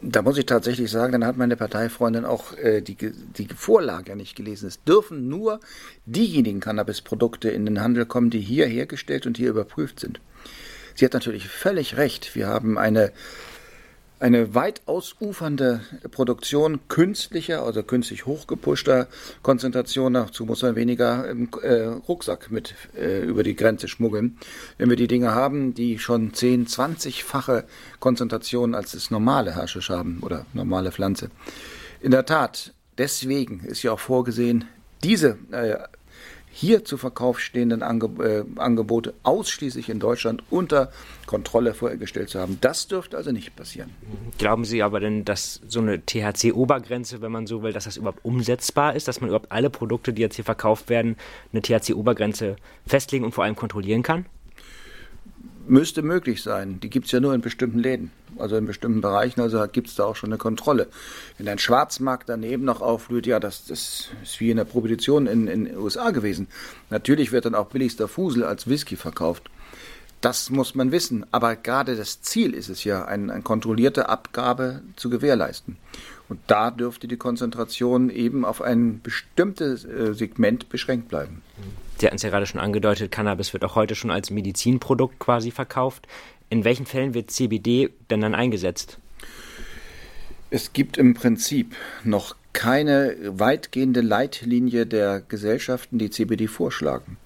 Da 0.07 0.21
muss 0.21 0.37
ich 0.37 0.45
tatsächlich 0.45 0.91
sagen, 0.91 1.13
dann 1.13 1.25
hat 1.25 1.35
meine 1.35 1.57
Parteifreundin 1.57 2.25
auch 2.25 2.55
äh, 2.57 2.81
die, 2.81 2.95
die 2.95 3.47
Vorlage 3.47 4.15
nicht 4.15 4.35
gelesen. 4.35 4.67
Es 4.67 4.83
dürfen 4.83 5.27
nur 5.29 5.59
diejenigen 6.05 6.59
Cannabisprodukte 6.59 7.49
in 7.49 7.65
den 7.65 7.81
Handel 7.81 8.05
kommen, 8.05 8.29
die 8.29 8.39
hier 8.39 8.67
hergestellt 8.67 9.25
und 9.25 9.37
hier 9.37 9.49
überprüft 9.49 9.99
sind. 9.99 10.21
Sie 10.93 11.05
hat 11.05 11.13
natürlich 11.13 11.47
völlig 11.47 11.97
recht. 11.97 12.35
Wir 12.35 12.47
haben 12.47 12.77
eine 12.77 13.11
eine 14.19 14.55
weit 14.55 14.81
ausufernde 14.85 15.81
Produktion 16.11 16.79
künstlicher, 16.87 17.63
also 17.63 17.83
künstlich 17.83 18.25
hochgepushter 18.25 19.07
Konzentration. 19.41 20.13
Dazu 20.13 20.45
muss 20.45 20.61
man 20.61 20.75
weniger 20.75 21.27
im 21.29 21.49
äh, 21.61 21.83
Rucksack 21.83 22.49
mit 22.51 22.75
äh, 22.97 23.21
über 23.21 23.43
die 23.43 23.55
Grenze 23.55 23.87
schmuggeln. 23.87 24.37
Wenn 24.77 24.89
wir 24.89 24.95
die 24.95 25.07
Dinge 25.07 25.33
haben, 25.33 25.73
die 25.73 25.99
schon 25.99 26.33
10, 26.33 26.67
20-fache 26.67 27.65
Konzentration 27.99 28.73
als 28.73 28.93
das 28.93 29.11
normale 29.11 29.55
Haschisch 29.55 29.89
haben 29.89 30.19
oder 30.21 30.45
normale 30.53 30.91
Pflanze. 30.91 31.29
In 32.01 32.11
der 32.11 32.25
Tat, 32.25 32.73
deswegen 32.97 33.61
ist 33.61 33.83
ja 33.83 33.91
auch 33.91 33.99
vorgesehen, 33.99 34.65
diese 35.03 35.37
äh, 35.51 35.77
hier 36.57 36.85
zu 36.85 36.95
Verkauf 36.95 37.41
stehenden 37.41 37.83
Ange 37.83 38.05
äh, 38.23 38.45
Angebote 38.55 39.13
ausschließlich 39.23 39.89
in 39.89 39.99
Deutschland 39.99 40.41
unter 40.49 40.89
Kontrolle 41.25 41.73
vorgestellt 41.73 42.29
zu 42.29 42.39
haben. 42.39 42.59
Das 42.61 42.87
dürfte 42.87 43.17
also 43.17 43.33
nicht 43.33 43.57
passieren. 43.57 43.89
Glauben 44.37 44.63
Sie 44.63 44.81
aber 44.81 45.01
denn, 45.01 45.25
dass 45.25 45.59
so 45.67 45.81
eine 45.81 46.05
THC-Obergrenze, 46.05 47.19
wenn 47.19 47.33
man 47.33 47.45
so 47.45 47.61
will, 47.61 47.73
dass 47.73 47.83
das 47.83 47.97
überhaupt 47.97 48.23
umsetzbar 48.23 48.95
ist, 48.95 49.09
dass 49.09 49.19
man 49.19 49.29
überhaupt 49.29 49.51
alle 49.51 49.69
Produkte, 49.69 50.13
die 50.13 50.21
jetzt 50.21 50.37
hier 50.37 50.45
verkauft 50.45 50.87
werden, 50.87 51.17
eine 51.51 51.61
THC-Obergrenze 51.61 52.55
festlegen 52.87 53.25
und 53.25 53.33
vor 53.33 53.43
allem 53.43 53.57
kontrollieren 53.57 54.01
kann? 54.01 54.25
Müsste 55.67 56.01
möglich 56.03 56.43
sein. 56.43 56.79
Die 56.79 56.89
gibt 56.89 57.07
es 57.07 57.11
ja 57.11 57.19
nur 57.19 57.33
in 57.33 57.41
bestimmten 57.41 57.79
Läden, 57.79 58.11
also 58.37 58.55
in 58.55 58.65
bestimmten 58.65 59.01
Bereichen, 59.01 59.41
also 59.41 59.65
gibt 59.71 59.87
es 59.87 59.95
da 59.95 60.03
auch 60.05 60.15
schon 60.15 60.29
eine 60.29 60.37
Kontrolle. 60.37 60.87
Wenn 61.37 61.47
ein 61.47 61.57
Schwarzmarkt 61.57 62.29
daneben 62.29 62.65
noch 62.65 62.81
aufblüht, 62.81 63.25
ja, 63.25 63.39
das, 63.39 63.65
das 63.65 64.09
ist 64.21 64.39
wie 64.39 64.51
in 64.51 64.57
der 64.57 64.65
Prohibition 64.65 65.25
in, 65.25 65.47
den 65.47 65.75
USA 65.77 66.11
gewesen. 66.11 66.47
Natürlich 66.89 67.31
wird 67.31 67.45
dann 67.45 67.55
auch 67.55 67.67
billigster 67.67 68.07
Fusel 68.07 68.43
als 68.43 68.67
Whisky 68.67 68.95
verkauft. 68.95 69.49
Das 70.21 70.49
muss 70.49 70.75
man 70.75 70.91
wissen. 70.91 71.25
Aber 71.31 71.55
gerade 71.55 71.95
das 71.95 72.21
Ziel 72.21 72.53
ist 72.53 72.69
es 72.69 72.83
ja, 72.83 73.05
eine 73.05 73.33
ein 73.33 73.43
kontrollierte 73.43 74.09
Abgabe 74.09 74.81
zu 74.95 75.09
gewährleisten. 75.09 75.77
Und 76.29 76.39
da 76.47 76.71
dürfte 76.71 77.07
die 77.07 77.17
Konzentration 77.17 78.09
eben 78.09 78.45
auf 78.45 78.61
ein 78.61 79.01
bestimmtes 79.01 79.85
äh, 79.85 80.13
Segment 80.13 80.69
beschränkt 80.69 81.09
bleiben. 81.09 81.41
Sie 82.05 82.09
hatten 82.09 82.17
es 82.17 82.21
ja 82.21 82.29
gerade 82.29 82.45
schon 82.45 82.61
angedeutet, 82.61 83.11
Cannabis 83.11 83.51
wird 83.53 83.65
auch 83.65 83.73
heute 83.73 83.95
schon 83.95 84.11
als 84.11 84.29
Medizinprodukt 84.29 85.17
quasi 85.17 85.49
verkauft. 85.49 86.07
In 86.51 86.63
welchen 86.63 86.85
Fällen 86.85 87.15
wird 87.15 87.31
CBD 87.31 87.89
denn 88.11 88.21
dann 88.21 88.35
eingesetzt? 88.35 88.99
Es 90.51 90.71
gibt 90.71 90.99
im 90.99 91.15
Prinzip 91.15 91.75
noch 92.03 92.35
keine 92.53 93.15
weitgehende 93.25 94.01
Leitlinie 94.01 94.85
der 94.85 95.19
Gesellschaften, 95.19 95.97
die 95.97 96.11
CBD 96.11 96.45
vorschlagen. 96.45 97.17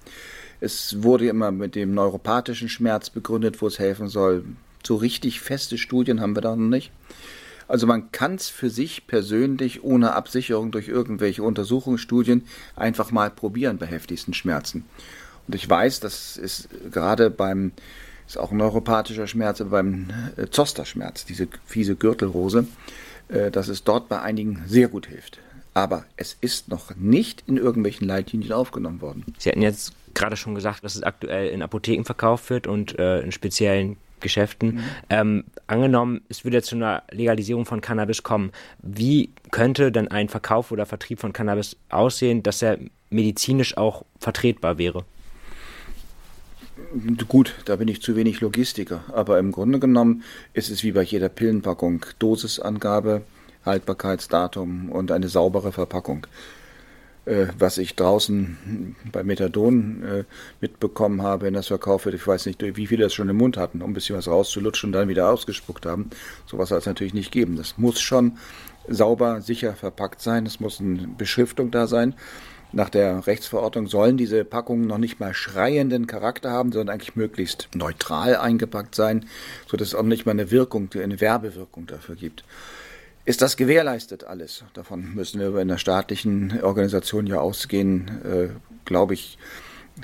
Es 0.62 1.04
wurde 1.04 1.28
immer 1.28 1.52
mit 1.52 1.76
dem 1.76 1.94
neuropathischen 1.94 2.70
Schmerz 2.70 3.10
begründet, 3.10 3.62
wo 3.62 3.68
es 3.68 3.80
helfen 3.80 4.08
soll. 4.08 4.46
So 4.88 4.96
richtig 4.96 5.42
feste 5.42 5.78
Studien 5.78 6.22
haben 6.22 6.38
wir 6.38 6.42
da 6.42 6.56
noch 6.56 6.70
nicht. 6.70 6.94
Also 7.70 7.86
man 7.86 8.12
kann 8.12 8.36
es 8.36 8.50
für 8.50 8.72
sich 8.72 9.06
persönlich 9.06 9.84
ohne 9.84 10.14
Absicherung 10.14 10.72
durch 10.72 10.88
irgendwelche 10.88 11.44
Untersuchungsstudien 11.44 12.44
einfach 12.76 13.12
mal 13.12 13.30
probieren 13.30 13.78
bei 13.78 13.86
heftigsten 13.86 14.34
Schmerzen. 14.34 14.86
Und 15.48 15.54
ich 15.54 15.70
weiß, 15.70 16.00
das 16.00 16.36
ist 16.36 16.68
gerade 16.92 17.30
beim, 17.30 17.72
ist 18.28 18.40
auch 18.40 18.52
neuropathischer 18.52 19.28
Schmerz, 19.28 19.62
aber 19.62 19.70
beim 19.70 20.08
äh, 20.36 20.48
Zosterschmerz, 20.48 21.26
diese 21.26 21.48
fiese 21.64 21.96
Gürtelrose, 21.96 22.68
äh, 23.28 23.52
dass 23.52 23.68
es 23.68 23.84
dort 23.84 24.10
bei 24.10 24.20
einigen 24.20 24.64
sehr 24.66 24.88
gut 24.88 25.06
hilft. 25.06 25.38
Aber 25.76 26.06
es 26.18 26.36
ist 26.42 26.70
noch 26.70 26.96
nicht 26.96 27.44
in 27.46 27.58
irgendwelchen 27.58 28.08
Leitlinien 28.08 28.52
aufgenommen 28.52 29.02
worden. 29.02 29.24
Sie 29.38 29.50
hatten 29.50 29.62
jetzt 29.62 29.94
gerade 30.16 30.38
schon 30.38 30.56
gesagt, 30.56 30.84
dass 30.84 30.96
es 30.96 31.04
aktuell 31.04 31.50
in 31.50 31.62
Apotheken 31.62 32.04
verkauft 32.04 32.50
wird 32.50 32.66
und 32.66 32.98
äh, 32.98 33.22
in 33.22 33.32
speziellen 33.32 33.98
Geschäften. 34.22 34.76
Mhm. 34.76 34.84
Ähm, 35.10 35.44
angenommen, 35.68 36.22
es 36.30 36.44
würde 36.44 36.62
zu 36.62 36.76
einer 36.76 37.04
Legalisierung 37.12 37.66
von 37.66 37.82
Cannabis 37.82 38.24
kommen, 38.24 38.52
wie 38.82 39.30
könnte 39.52 39.92
denn 39.92 40.10
ein 40.10 40.30
Verkauf 40.30 40.72
oder 40.72 40.86
Vertrieb 40.86 41.20
von 41.20 41.34
Cannabis 41.34 41.78
aussehen, 41.90 42.44
dass 42.44 42.62
er 42.62 42.78
medizinisch 43.10 43.78
auch 43.78 44.06
vertretbar 44.20 44.78
wäre? 44.78 45.06
Gut, 47.28 47.56
da 47.66 47.76
bin 47.76 47.88
ich 47.88 48.02
zu 48.02 48.16
wenig 48.16 48.42
Logistiker. 48.42 49.04
Aber 49.12 49.38
im 49.38 49.52
Grunde 49.52 49.80
genommen 49.80 50.24
ist 50.54 50.70
es 50.70 50.84
wie 50.84 50.92
bei 50.92 51.04
jeder 51.04 51.30
Pillenpackung 51.30 52.06
Dosisangabe, 52.20 53.22
Haltbarkeitsdatum 53.66 54.90
und 54.90 55.12
eine 55.12 55.28
saubere 55.28 55.72
Verpackung. 55.72 56.26
Äh, 57.30 57.50
was 57.60 57.78
ich 57.78 57.96
draußen 57.96 58.96
bei 59.12 59.24
Methadon 59.24 60.04
äh, 60.04 60.24
mitbekommen 60.62 61.22
habe, 61.22 61.46
wenn 61.46 61.54
das 61.54 61.68
verkauft 61.68 62.06
wird, 62.06 62.16
ich 62.16 62.26
weiß 62.26 62.48
nicht, 62.48 62.60
wie 62.76 62.88
viele 62.88 63.04
das 63.04 63.14
schon 63.14 63.30
im 63.30 63.38
Mund 63.38 63.56
hatten, 63.56 63.84
um 63.84 63.92
ein 63.92 63.94
bisschen 63.94 64.18
was 64.18 64.28
rauszulutschen 64.28 64.88
und 64.88 64.94
dann 64.94 65.10
wieder 65.10 65.30
ausgespuckt 65.30 65.86
haben. 65.86 66.10
Sowas 66.48 66.70
soll 66.70 66.80
es 66.80 66.88
natürlich 66.88 67.14
nicht 67.14 67.32
geben. 67.32 67.56
Das 67.56 67.78
muss 67.78 68.02
schon 68.02 68.40
sauber, 68.88 69.42
sicher 69.42 69.74
verpackt 69.74 70.22
sein. 70.22 70.48
Es 70.48 70.60
muss 70.60 70.80
eine 70.80 71.08
Beschriftung 71.08 71.70
da 71.70 71.86
sein. 71.86 72.16
Nach 72.72 72.90
der 72.90 73.28
Rechtsverordnung 73.28 73.86
sollen 73.86 74.18
diese 74.18 74.44
Packungen 74.44 74.88
noch 74.88 74.98
nicht 74.98 75.20
mal 75.20 75.36
schreienden 75.36 76.08
Charakter 76.08 76.50
haben, 76.50 76.72
sondern 76.72 76.96
eigentlich 76.96 77.16
möglichst 77.16 77.70
neutral 77.76 78.38
eingepackt 78.38 78.96
sein, 78.96 79.26
sodass 79.68 79.90
es 79.90 79.96
auch 79.96 80.02
nicht 80.02 80.26
mal 80.26 80.32
eine 80.32 80.50
Wirkung, 80.50 80.90
eine 80.96 81.22
Werbewirkung 81.22 81.86
dafür 81.86 82.16
gibt. 82.16 82.44
Ist 83.26 83.42
das 83.42 83.58
gewährleistet 83.58 84.24
alles? 84.24 84.64
Davon 84.74 85.14
müssen 85.14 85.40
wir 85.40 85.56
in 85.60 85.68
der 85.68 85.78
staatlichen 85.78 86.62
Organisation 86.64 87.28
ja 87.28 87.40
ausgehen. 87.40 88.08
Äh, 88.24 88.50
Glaube 88.86 89.14
ich, 89.14 89.38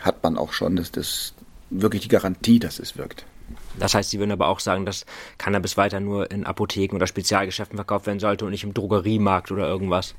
hat 0.02 0.22
man 0.22 0.38
auch 0.38 0.54
schon 0.54 0.76
das, 0.76 0.92
das 0.92 1.34
wirklich 1.70 2.04
die 2.04 2.08
Garantie, 2.10 2.60
dass 2.60 2.80
es 2.80 2.98
wirkt. 2.98 3.26
Das 3.80 3.94
heißt, 3.94 4.10
Sie 4.10 4.20
würden 4.20 4.32
aber 4.32 4.48
auch 4.48 4.60
sagen, 4.60 4.86
dass 4.86 5.06
Cannabis 5.38 5.78
weiter 5.78 6.00
nur 6.00 6.30
in 6.32 6.46
Apotheken 6.46 6.96
oder 6.96 7.08
Spezialgeschäften 7.08 7.78
verkauft 7.78 8.08
werden 8.08 8.20
sollte 8.20 8.46
und 8.46 8.52
nicht 8.52 8.64
im 8.64 8.74
Drogeriemarkt 8.74 9.52
oder 9.52 9.68
irgendwas? 9.68 10.16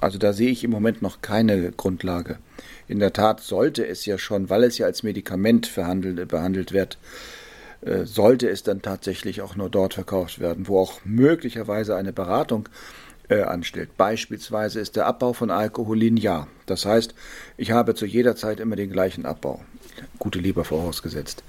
Also 0.00 0.18
da 0.18 0.32
sehe 0.32 0.50
ich 0.50 0.62
im 0.64 0.70
Moment 0.70 1.02
noch 1.02 1.22
keine 1.22 1.72
Grundlage. 1.72 2.38
In 2.86 2.98
der 2.98 3.12
Tat 3.12 3.40
sollte 3.40 3.86
es 3.86 4.06
ja 4.06 4.18
schon, 4.18 4.50
weil 4.50 4.64
es 4.64 4.78
ja 4.78 4.86
als 4.86 5.02
Medikament 5.02 5.74
behandelt 5.74 6.72
wird, 6.72 6.98
sollte 8.04 8.48
es 8.48 8.62
dann 8.62 8.82
tatsächlich 8.82 9.42
auch 9.42 9.56
nur 9.56 9.70
dort 9.70 9.94
verkauft 9.94 10.38
werden, 10.38 10.66
wo 10.66 10.78
auch 10.80 11.00
möglicherweise 11.04 11.94
eine 11.96 12.12
Beratung 12.12 12.68
äh, 13.28 13.42
anstellt. 13.42 13.96
Beispielsweise 13.96 14.80
ist 14.80 14.96
der 14.96 15.06
Abbau 15.06 15.32
von 15.32 15.50
Alkohol 15.50 15.98
linear. 15.98 16.48
Das 16.66 16.86
heißt, 16.86 17.14
ich 17.56 17.70
habe 17.70 17.94
zu 17.94 18.06
jeder 18.06 18.36
Zeit 18.36 18.60
immer 18.60 18.76
den 18.76 18.90
gleichen 18.90 19.26
Abbau. 19.26 19.62
Gute 20.18 20.38
Lieber 20.38 20.64
vorausgesetzt. 20.64 21.42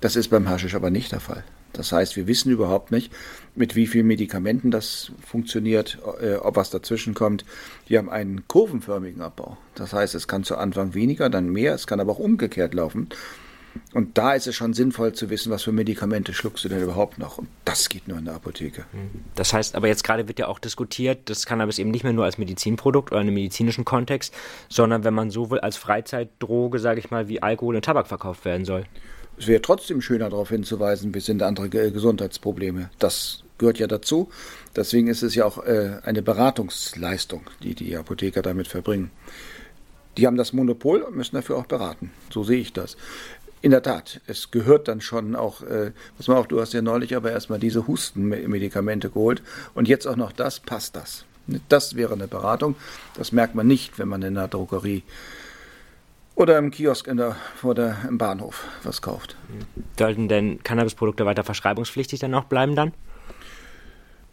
Das 0.00 0.16
ist 0.16 0.28
beim 0.28 0.48
Haschisch 0.48 0.74
aber 0.74 0.90
nicht 0.90 1.12
der 1.12 1.20
Fall. 1.20 1.44
Das 1.72 1.92
heißt, 1.92 2.16
wir 2.16 2.26
wissen 2.26 2.50
überhaupt 2.50 2.92
nicht, 2.92 3.12
mit 3.54 3.76
wie 3.76 3.86
vielen 3.86 4.06
Medikamenten 4.06 4.70
das 4.70 5.12
funktioniert, 5.24 5.98
äh, 6.20 6.36
ob 6.36 6.56
was 6.56 6.70
dazwischen 6.70 7.14
kommt. 7.14 7.44
Wir 7.86 7.98
haben 7.98 8.10
einen 8.10 8.48
kurvenförmigen 8.48 9.20
Abbau. 9.20 9.58
Das 9.74 9.92
heißt, 9.92 10.14
es 10.14 10.28
kann 10.28 10.44
zu 10.44 10.56
Anfang 10.56 10.94
weniger, 10.94 11.28
dann 11.28 11.50
mehr, 11.50 11.74
es 11.74 11.86
kann 11.86 12.00
aber 12.00 12.12
auch 12.12 12.18
umgekehrt 12.18 12.74
laufen. 12.74 13.08
Und 13.94 14.18
da 14.18 14.34
ist 14.34 14.46
es 14.46 14.54
schon 14.54 14.74
sinnvoll 14.74 15.12
zu 15.12 15.30
wissen, 15.30 15.50
was 15.50 15.62
für 15.62 15.72
Medikamente 15.72 16.34
schluckst 16.34 16.64
du 16.64 16.68
denn 16.68 16.82
überhaupt 16.82 17.18
noch. 17.18 17.38
Und 17.38 17.48
das 17.64 17.88
geht 17.88 18.06
nur 18.06 18.18
in 18.18 18.26
der 18.26 18.34
Apotheke. 18.34 18.84
Das 19.34 19.52
heißt, 19.52 19.74
aber 19.74 19.88
jetzt 19.88 20.04
gerade 20.04 20.28
wird 20.28 20.38
ja 20.38 20.46
auch 20.48 20.58
diskutiert, 20.58 21.30
dass 21.30 21.46
Cannabis 21.46 21.78
eben 21.78 21.90
nicht 21.90 22.04
mehr 22.04 22.12
nur 22.12 22.24
als 22.24 22.38
Medizinprodukt 22.38 23.12
oder 23.12 23.20
in 23.20 23.28
einem 23.28 23.34
medizinischen 23.34 23.84
Kontext, 23.84 24.34
sondern 24.68 25.04
wenn 25.04 25.14
man 25.14 25.30
so 25.30 25.50
will, 25.50 25.60
als 25.60 25.76
Freizeitdroge, 25.76 26.78
sage 26.78 27.00
ich 27.00 27.10
mal, 27.10 27.28
wie 27.28 27.42
Alkohol 27.42 27.76
und 27.76 27.84
Tabak 27.84 28.08
verkauft 28.08 28.44
werden 28.44 28.64
soll. 28.64 28.84
Es 29.38 29.46
wäre 29.46 29.62
trotzdem 29.62 30.00
schöner 30.00 30.30
darauf 30.30 30.48
hinzuweisen, 30.48 31.14
wir 31.14 31.20
sind 31.20 31.42
andere 31.42 31.68
Gesundheitsprobleme. 31.68 32.90
Das 32.98 33.44
gehört 33.58 33.78
ja 33.78 33.86
dazu. 33.86 34.30
Deswegen 34.74 35.08
ist 35.08 35.22
es 35.22 35.34
ja 35.34 35.44
auch 35.44 35.64
äh, 35.64 35.98
eine 36.02 36.22
Beratungsleistung, 36.22 37.42
die 37.62 37.74
die 37.74 37.96
Apotheker 37.96 38.42
damit 38.42 38.68
verbringen. 38.68 39.10
Die 40.16 40.26
haben 40.26 40.36
das 40.36 40.52
Monopol 40.52 41.02
und 41.02 41.16
müssen 41.16 41.36
dafür 41.36 41.56
auch 41.56 41.66
beraten. 41.66 42.10
So 42.30 42.42
sehe 42.42 42.58
ich 42.58 42.72
das. 42.72 42.96
In 43.60 43.70
der 43.72 43.82
Tat, 43.82 44.20
es 44.26 44.50
gehört 44.50 44.88
dann 44.88 45.00
schon 45.00 45.34
auch, 45.34 45.62
äh, 45.62 45.92
muss 46.16 46.28
man 46.28 46.36
auch, 46.36 46.46
du 46.46 46.60
hast 46.60 46.72
ja 46.72 46.82
neulich 46.82 47.16
aber 47.16 47.32
erstmal 47.32 47.58
diese 47.58 47.86
Hustenmedikamente 47.86 49.10
geholt 49.10 49.42
und 49.74 49.88
jetzt 49.88 50.06
auch 50.06 50.16
noch 50.16 50.32
das, 50.32 50.60
passt 50.60 50.94
das. 50.96 51.24
Das 51.68 51.96
wäre 51.96 52.12
eine 52.12 52.28
Beratung. 52.28 52.76
Das 53.14 53.32
merkt 53.32 53.54
man 53.54 53.66
nicht, 53.66 53.98
wenn 53.98 54.08
man 54.08 54.22
in 54.22 54.34
der 54.34 54.48
Drogerie 54.48 55.02
oder 56.34 56.56
im 56.56 56.70
Kiosk 56.70 57.08
in 57.08 57.16
der, 57.16 57.36
vor 57.56 57.74
der, 57.74 57.96
im 58.08 58.16
Bahnhof 58.16 58.64
was 58.84 59.02
kauft. 59.02 59.36
Sollten 59.98 60.28
denn 60.28 60.62
Cannabisprodukte 60.62 61.26
weiter 61.26 61.42
verschreibungspflichtig 61.42 62.20
dann 62.20 62.34
auch 62.34 62.44
bleiben 62.44 62.76
dann? 62.76 62.92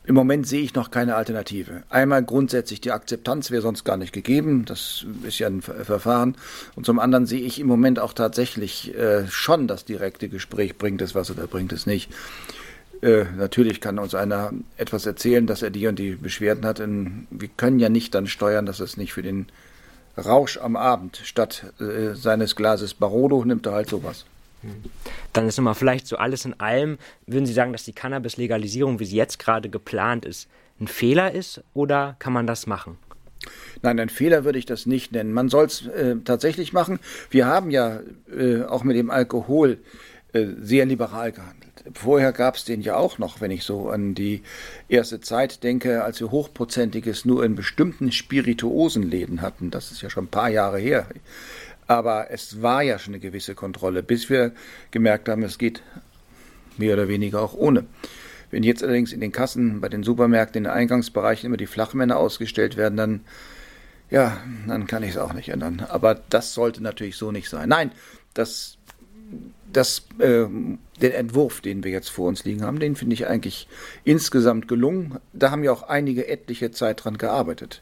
Im 0.08 0.14
Moment 0.14 0.48
sehe 0.48 0.62
ich 0.62 0.76
noch 0.76 0.92
keine 0.92 1.16
Alternative. 1.16 1.84
Einmal 1.90 2.24
grundsätzlich 2.24 2.80
die 2.80 2.92
Akzeptanz 2.92 3.50
wäre 3.50 3.64
sonst 3.64 3.84
gar 3.86 3.98
nicht 3.98 4.14
gegeben. 4.14 4.66
Das 4.66 5.06
ist 5.24 5.40
ja 5.40 5.48
ein 5.48 5.62
Verfahren. 5.62 6.36
Und 6.76 6.86
zum 6.86 7.00
anderen 7.00 7.26
sehe 7.26 7.42
ich 7.42 7.60
im 7.60 7.68
Moment 7.68 8.00
auch 8.00 8.14
tatsächlich 8.14 8.96
äh, 8.96 9.28
schon 9.28 9.68
das 9.68 9.84
direkte 9.84 10.30
Gespräch, 10.30 10.78
bringt 10.78 11.02
es 11.02 11.16
was 11.16 11.32
oder 11.32 11.48
bringt 11.48 11.74
es 11.74 11.88
nicht. 11.88 12.12
Äh, 13.02 13.26
natürlich 13.36 13.82
kann 13.82 13.98
uns 13.98 14.14
einer 14.14 14.54
etwas 14.78 15.08
erzählen, 15.08 15.48
dass 15.48 15.64
er 15.64 15.72
die 15.72 15.88
und 15.88 15.98
die 15.98 16.12
Beschwerden 16.12 16.66
hat. 16.66 16.80
Und 16.80 17.28
wir 17.32 17.50
können 17.50 17.80
ja 17.80 17.90
nicht 17.90 18.14
dann 18.14 18.28
steuern, 18.28 18.68
dass 18.68 18.80
es 18.80 18.98
nicht 18.98 19.14
für 19.14 19.24
den 19.24 19.48
Rausch 20.18 20.58
am 20.58 20.76
Abend. 20.76 21.20
Statt 21.24 21.74
äh, 21.80 22.14
seines 22.14 22.56
Glases 22.56 22.94
Barolo 22.94 23.44
nimmt 23.44 23.66
er 23.66 23.74
halt 23.74 23.90
sowas. 23.90 24.26
Dann 25.34 25.48
ist 25.48 25.58
nochmal 25.58 25.76
vielleicht 25.76 26.08
so 26.08 26.18
alles 26.18 26.46
in 26.46 26.60
allem, 26.60 26.98
würden 27.28 27.46
Sie 27.46 27.54
sagen, 27.54 27.72
dass 27.72 27.84
die 27.84 27.94
Cannabis-Legalisierung, 27.94 29.00
wie 29.00 29.06
sie 29.06 29.18
jetzt 29.18 29.40
gerade 29.40 29.70
geplant 29.70 30.26
ist, 30.26 30.48
ein 30.80 30.88
Fehler 30.88 31.32
ist 31.32 31.64
oder 31.74 32.16
kann 32.20 32.34
man 32.34 32.48
das 32.48 32.68
machen? 32.68 32.98
Nein, 33.82 34.00
ein 34.00 34.10
Fehler 34.10 34.44
würde 34.44 34.60
ich 34.60 34.66
das 34.66 34.86
nicht 34.86 35.12
nennen. 35.12 35.34
Man 35.34 35.50
soll 35.50 35.66
es 35.66 35.86
äh, 35.88 36.16
tatsächlich 36.24 36.74
machen. 36.74 37.00
Wir 37.30 37.46
haben 37.46 37.70
ja 37.70 38.00
äh, 38.36 38.64
auch 38.64 38.84
mit 38.84 38.96
dem 38.96 39.12
Alkohol 39.12 39.78
äh, 40.34 40.48
sehr 40.60 40.86
liberal 40.86 41.32
gehandelt. 41.32 41.66
Vorher 41.94 42.32
gab 42.34 42.56
es 42.56 42.66
den 42.66 42.82
ja 42.82 42.96
auch 42.96 43.20
noch, 43.20 43.42
wenn 43.42 43.52
ich 43.52 43.64
so 43.64 43.90
an 43.90 44.16
die 44.16 44.42
erste 44.90 45.20
Zeit 45.20 45.64
denke, 45.64 46.04
als 46.04 46.20
wir 46.20 46.32
Hochprozentiges 46.32 47.26
nur 47.26 47.46
in 47.46 47.56
bestimmten 47.56 48.12
Spirituosenläden 48.12 49.42
hatten. 49.42 49.70
Das 49.70 49.92
ist 49.92 50.02
ja 50.02 50.10
schon 50.10 50.26
ein 50.26 50.30
paar 50.30 50.50
Jahre 50.50 50.80
her. 50.80 51.08
Aber 51.88 52.32
es 52.32 52.62
war 52.62 52.82
ja 52.82 52.98
schon 52.98 53.14
eine 53.14 53.22
gewisse 53.22 53.56
Kontrolle, 53.56 54.04
bis 54.04 54.30
wir 54.30 54.52
gemerkt 54.92 55.30
haben, 55.30 55.44
es 55.44 55.58
geht 55.58 55.84
mehr 56.78 56.94
oder 56.94 57.08
weniger 57.08 57.42
auch 57.42 57.54
ohne. 57.54 57.86
Wenn 58.52 58.64
jetzt 58.64 58.84
allerdings 58.84 59.14
in 59.14 59.22
den 59.22 59.32
Kassen, 59.32 59.82
bei 59.82 59.90
den 59.90 60.04
Supermärkten, 60.04 60.60
in 60.60 60.64
den 60.66 60.74
Eingangsbereichen 60.74 61.48
immer 61.48 61.58
die 61.58 61.68
Flachmänner 61.68 62.18
ausgestellt 62.18 62.78
werden, 62.78 62.98
dann, 62.98 63.22
ja, 64.10 64.38
dann 64.68 64.88
kann 64.88 65.04
ich 65.04 65.12
es 65.12 65.18
auch 65.18 65.34
nicht 65.34 65.50
ändern. 65.50 65.86
Aber 65.88 66.16
das 66.30 66.54
sollte 66.54 66.82
natürlich 66.82 67.18
so 67.18 67.32
nicht 67.32 67.50
sein. 67.50 67.70
Nein, 67.70 67.92
das 68.34 68.78
das, 69.76 70.04
äh, 70.20 70.46
den 71.02 71.12
Entwurf, 71.12 71.62
den 71.62 71.84
wir 71.84 71.92
jetzt 71.92 72.10
vor 72.10 72.28
uns 72.28 72.46
liegen 72.46 72.64
haben, 72.64 72.80
den 72.80 72.96
finde 72.96 73.14
ich 73.14 73.28
eigentlich 73.28 73.68
insgesamt 74.04 74.68
gelungen. 74.68 75.20
Da 75.34 75.52
haben 75.52 75.64
ja 75.64 75.72
auch 75.72 75.84
einige 75.84 76.28
etliche 76.28 76.72
Zeit 76.72 77.04
dran 77.04 77.18
gearbeitet. 77.18 77.82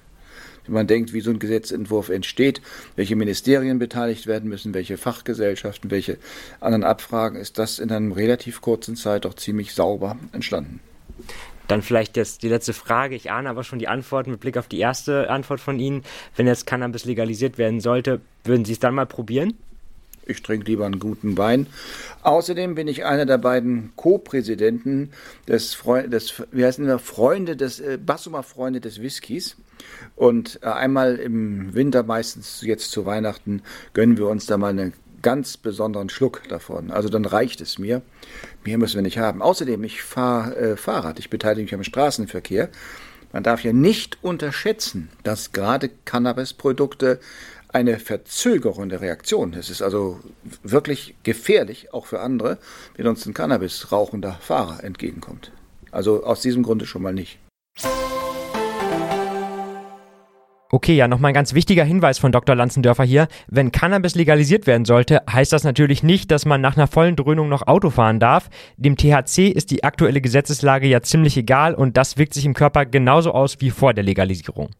Wenn 0.65 0.73
man 0.73 0.87
denkt, 0.87 1.13
wie 1.13 1.21
so 1.21 1.31
ein 1.31 1.39
Gesetzentwurf 1.39 2.09
entsteht, 2.09 2.61
welche 2.95 3.15
Ministerien 3.15 3.79
beteiligt 3.79 4.27
werden 4.27 4.49
müssen, 4.49 4.73
welche 4.73 4.97
Fachgesellschaften, 4.97 5.91
welche 5.91 6.17
anderen 6.59 6.83
Abfragen, 6.83 7.39
ist 7.39 7.57
das 7.57 7.79
in 7.79 7.91
einem 7.91 8.11
relativ 8.11 8.61
kurzen 8.61 8.95
Zeit 8.95 9.25
auch 9.25 9.33
ziemlich 9.33 9.73
sauber 9.73 10.17
entstanden. 10.31 10.79
Dann 11.67 11.81
vielleicht 11.81 12.17
jetzt 12.17 12.43
die 12.43 12.49
letzte 12.49 12.73
Frage. 12.73 13.15
Ich 13.15 13.31
ahne 13.31 13.49
aber 13.49 13.63
schon 13.63 13.79
die 13.79 13.87
Antwort 13.87 14.27
mit 14.27 14.39
Blick 14.39 14.57
auf 14.57 14.67
die 14.67 14.79
erste 14.79 15.29
Antwort 15.29 15.61
von 15.61 15.79
Ihnen. 15.79 16.03
Wenn 16.35 16.47
jetzt 16.47 16.65
Cannabis 16.65 17.05
legalisiert 17.05 17.57
werden 17.57 17.79
sollte, 17.79 18.21
würden 18.43 18.65
Sie 18.65 18.73
es 18.73 18.79
dann 18.79 18.95
mal 18.95 19.05
probieren? 19.05 19.53
Ich 20.25 20.41
trinke 20.41 20.67
lieber 20.67 20.85
einen 20.85 20.99
guten 20.99 21.37
Wein. 21.37 21.67
Außerdem 22.21 22.75
bin 22.75 22.87
ich 22.87 23.05
einer 23.05 23.25
der 23.25 23.37
beiden 23.37 23.91
Co-Präsidenten 23.95 25.11
des, 25.47 25.73
Freund, 25.73 26.13
des 26.13 26.43
wie 26.51 26.65
heißen 26.65 26.85
wir, 26.85 26.99
Freunde 26.99 27.57
des, 27.57 27.79
äh, 27.79 27.97
Bassuma 27.97 28.41
Freunde 28.41 28.79
des 28.79 29.01
Whiskys. 29.01 29.57
Und 30.15 30.59
äh, 30.61 30.67
einmal 30.67 31.15
im 31.15 31.73
Winter, 31.73 32.03
meistens 32.03 32.61
jetzt 32.61 32.91
zu 32.91 33.05
Weihnachten, 33.05 33.61
gönnen 33.93 34.17
wir 34.17 34.27
uns 34.27 34.45
da 34.45 34.57
mal 34.57 34.69
einen 34.69 34.93
ganz 35.21 35.57
besonderen 35.57 36.09
Schluck 36.09 36.43
davon. 36.49 36.91
Also 36.91 37.09
dann 37.09 37.25
reicht 37.25 37.61
es 37.61 37.79
mir. 37.79 38.01
Mehr 38.63 38.77
müssen 38.77 38.95
wir 38.95 39.01
nicht 39.01 39.17
haben. 39.17 39.41
Außerdem, 39.41 39.83
ich 39.83 40.03
fahre 40.03 40.55
äh, 40.55 40.77
Fahrrad, 40.77 41.17
ich 41.17 41.29
beteilige 41.29 41.63
mich 41.63 41.73
am 41.73 41.83
Straßenverkehr. 41.83 42.69
Man 43.31 43.41
darf 43.41 43.63
ja 43.63 43.73
nicht 43.73 44.19
unterschätzen, 44.21 45.09
dass 45.23 45.53
gerade 45.53 45.89
Cannabisprodukte 46.05 47.19
eine 47.69 47.97
verzögerende 47.97 49.01
Reaktion. 49.01 49.53
Es 49.55 49.71
ist 49.71 49.81
also 49.81 50.19
wirklich 50.61 51.15
gefährlich, 51.23 51.91
auch 51.91 52.05
für 52.05 52.19
andere, 52.19 52.59
wenn 52.95 53.07
uns 53.07 53.25
ein 53.25 53.33
Cannabis 53.33 53.91
rauchender 53.91 54.37
Fahrer 54.39 54.83
entgegenkommt. 54.83 55.51
Also 55.89 56.23
aus 56.23 56.41
diesem 56.41 56.61
Grunde 56.61 56.85
schon 56.85 57.01
mal 57.01 57.13
nicht. 57.13 57.39
Okay, 60.73 60.95
ja, 60.95 61.07
nochmal 61.07 61.29
ein 61.29 61.35
ganz 61.35 61.53
wichtiger 61.53 61.83
Hinweis 61.83 62.17
von 62.17 62.31
Dr. 62.31 62.55
Lanzendörfer 62.55 63.03
hier. 63.03 63.27
Wenn 63.45 63.71
Cannabis 63.71 64.15
legalisiert 64.15 64.65
werden 64.65 64.85
sollte, 64.85 65.21
heißt 65.31 65.53
das 65.53 65.63
natürlich 65.63 66.01
nicht, 66.01 66.31
dass 66.31 66.47
man 66.47 66.61
nach 66.61 66.75
einer 66.75 66.87
vollen 66.87 67.15
Dröhnung 67.15 67.47
noch 67.47 67.67
Auto 67.67 67.91
fahren 67.91 68.19
darf. 68.19 68.49
Dem 68.75 68.97
THC 68.97 69.49
ist 69.49 69.69
die 69.69 69.83
aktuelle 69.83 70.19
Gesetzeslage 70.19 70.87
ja 70.87 71.03
ziemlich 71.03 71.37
egal 71.37 71.75
und 71.75 71.95
das 71.95 72.17
wirkt 72.17 72.33
sich 72.33 72.47
im 72.47 72.55
Körper 72.55 72.87
genauso 72.87 73.33
aus 73.33 73.61
wie 73.61 73.69
vor 73.69 73.93
der 73.93 74.03
Legalisierung. 74.03 74.71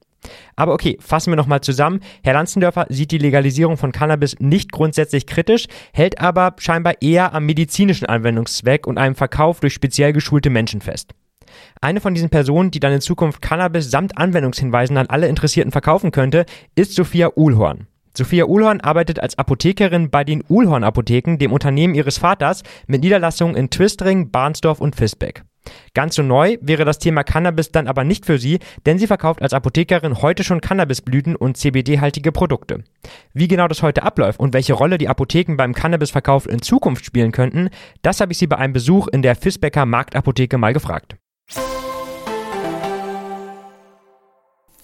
Aber 0.55 0.73
okay, 0.73 0.97
fassen 0.99 1.31
wir 1.31 1.37
nochmal 1.37 1.61
zusammen. 1.61 1.99
Herr 2.23 2.33
Lanzendörfer 2.33 2.87
sieht 2.89 3.11
die 3.11 3.19
Legalisierung 3.19 3.77
von 3.77 3.91
Cannabis 3.91 4.35
nicht 4.39 4.71
grundsätzlich 4.71 5.27
kritisch, 5.27 5.67
hält 5.93 6.19
aber 6.19 6.55
scheinbar 6.57 7.03
eher 7.03 7.35
am 7.35 7.45
medizinischen 7.45 8.07
Anwendungszweck 8.07 8.87
und 8.87 8.97
einem 8.97 9.13
Verkauf 9.13 9.59
durch 9.59 9.75
speziell 9.75 10.11
geschulte 10.11 10.49
Menschen 10.49 10.81
fest. 10.81 11.13
Eine 11.83 11.99
von 11.99 12.13
diesen 12.13 12.29
Personen, 12.29 12.71
die 12.71 12.79
dann 12.79 12.93
in 12.93 13.01
Zukunft 13.01 13.41
Cannabis 13.41 13.91
samt 13.91 14.17
Anwendungshinweisen 14.17 14.95
an 14.95 15.07
alle 15.07 15.27
Interessierten 15.27 15.73
verkaufen 15.73 16.11
könnte, 16.11 16.45
ist 16.75 16.95
Sophia 16.95 17.31
Uhlhorn. 17.35 17.87
Sophia 18.15 18.45
Uhlhorn 18.45 18.79
arbeitet 18.79 19.19
als 19.19 19.37
Apothekerin 19.37 20.09
bei 20.09 20.23
den 20.23 20.45
Uhlhorn 20.47 20.85
Apotheken, 20.85 21.35
dem 21.37 21.51
Unternehmen 21.51 21.93
ihres 21.93 22.19
Vaters, 22.19 22.63
mit 22.87 23.01
Niederlassungen 23.01 23.57
in 23.57 23.69
Twistring, 23.69 24.31
Barnsdorf 24.31 24.79
und 24.79 24.97
Visbeck. 24.97 25.43
Ganz 25.93 26.15
so 26.15 26.23
neu 26.23 26.57
wäre 26.61 26.85
das 26.85 26.99
Thema 26.99 27.25
Cannabis 27.25 27.73
dann 27.73 27.89
aber 27.89 28.05
nicht 28.05 28.25
für 28.25 28.37
sie, 28.37 28.59
denn 28.85 28.97
sie 28.97 29.07
verkauft 29.07 29.41
als 29.41 29.51
Apothekerin 29.51 30.21
heute 30.21 30.45
schon 30.45 30.61
Cannabisblüten 30.61 31.35
und 31.35 31.57
CBD-haltige 31.57 32.31
Produkte. 32.31 32.85
Wie 33.33 33.49
genau 33.49 33.67
das 33.67 33.83
heute 33.83 34.03
abläuft 34.03 34.39
und 34.39 34.53
welche 34.53 34.71
Rolle 34.71 34.97
die 34.97 35.09
Apotheken 35.09 35.57
beim 35.57 35.73
Cannabisverkauf 35.73 36.47
in 36.47 36.61
Zukunft 36.61 37.03
spielen 37.03 37.33
könnten, 37.33 37.71
das 38.03 38.21
habe 38.21 38.31
ich 38.31 38.37
sie 38.37 38.47
bei 38.47 38.57
einem 38.57 38.71
Besuch 38.71 39.09
in 39.09 39.21
der 39.21 39.35
Fisbecker 39.35 39.85
Marktapotheke 39.85 40.57
mal 40.57 40.71
gefragt. 40.71 41.17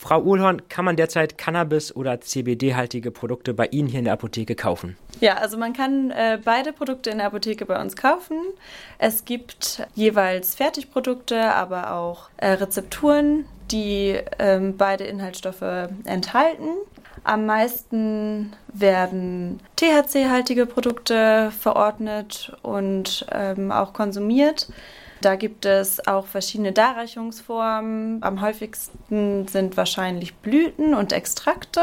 Frau 0.10 0.24
Uhlhorn, 0.24 0.68
kann 0.70 0.86
man 0.86 0.96
derzeit 0.96 1.38
Cannabis- 1.38 1.96
oder 1.96 2.20
CBD-haltige 2.20 3.12
Produkte 3.12 3.54
bei 3.54 3.68
Ihnen 3.68 3.88
hier 3.88 4.00
in 4.00 4.06
der 4.06 4.14
Apotheke 4.14 4.56
kaufen? 4.56 4.98
Ja, 5.20 5.36
also 5.36 5.56
man 5.56 5.74
kann 5.74 6.10
äh, 6.10 6.40
beide 6.44 6.74
Produkte 6.74 7.12
in 7.12 7.20
der 7.20 7.28
Apotheke 7.28 7.68
bei 7.68 7.80
uns 7.80 7.96
kaufen. 7.96 8.38
Es 8.98 9.26
gibt 9.26 9.86
jeweils 9.94 10.56
Fertigprodukte, 10.56 11.54
aber 11.54 11.94
auch 11.94 12.32
äh, 12.38 12.54
Rezepturen, 12.54 13.46
die 13.70 14.18
ähm, 14.40 14.78
beide 14.78 15.04
Inhaltsstoffe 15.04 15.90
enthalten. 16.06 16.70
Am 17.24 17.46
meisten 17.46 18.56
werden 18.74 19.60
THC-haltige 19.76 20.66
Produkte 20.66 21.52
verordnet 21.52 22.52
und 22.64 23.28
ähm, 23.32 23.72
auch 23.72 23.94
konsumiert. 23.94 24.70
Da 25.22 25.36
gibt 25.36 25.66
es 25.66 26.06
auch 26.08 26.26
verschiedene 26.28 26.72
Darreichungsformen. 26.72 28.24
Am 28.24 28.42
häufigsten 28.42 29.48
sind 29.48 29.76
wahrscheinlich 29.76 30.36
Blüten 30.36 30.94
und 30.94 31.12
Extrakte. 31.12 31.82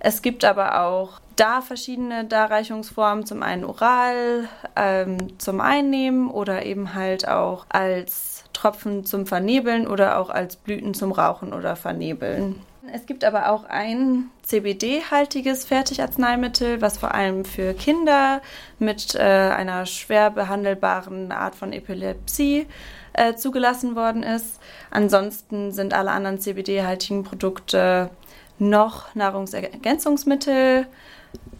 Es 0.00 0.20
gibt 0.20 0.44
aber 0.44 0.82
auch 0.82 1.20
da 1.36 1.62
verschiedene 1.62 2.24
Darreichungsformen, 2.24 3.24
zum 3.24 3.42
einen 3.42 3.64
oral, 3.64 4.48
ähm, 4.76 5.38
zum 5.38 5.60
Einnehmen 5.60 6.30
oder 6.30 6.66
eben 6.66 6.94
halt 6.94 7.26
auch 7.26 7.66
als 7.70 8.44
Tropfen 8.52 9.04
zum 9.04 9.26
Vernebeln 9.26 9.86
oder 9.86 10.18
auch 10.18 10.28
als 10.28 10.56
Blüten 10.56 10.92
zum 10.92 11.12
Rauchen 11.12 11.54
oder 11.54 11.76
Vernebeln. 11.76 12.60
Es 12.94 13.06
gibt 13.06 13.24
aber 13.24 13.50
auch 13.50 13.64
ein 13.64 14.30
CBD-haltiges 14.42 15.64
Fertigarzneimittel, 15.64 16.82
was 16.82 16.98
vor 16.98 17.14
allem 17.14 17.46
für 17.46 17.72
Kinder 17.72 18.42
mit 18.78 19.14
äh, 19.14 19.18
einer 19.18 19.86
schwer 19.86 20.30
behandelbaren 20.30 21.32
Art 21.32 21.54
von 21.54 21.72
Epilepsie 21.72 22.66
äh, 23.14 23.34
zugelassen 23.34 23.96
worden 23.96 24.22
ist. 24.22 24.60
Ansonsten 24.90 25.72
sind 25.72 25.94
alle 25.94 26.10
anderen 26.10 26.38
CBD-haltigen 26.38 27.24
Produkte 27.24 28.10
noch 28.58 29.14
Nahrungsergänzungsmittel. 29.14 30.86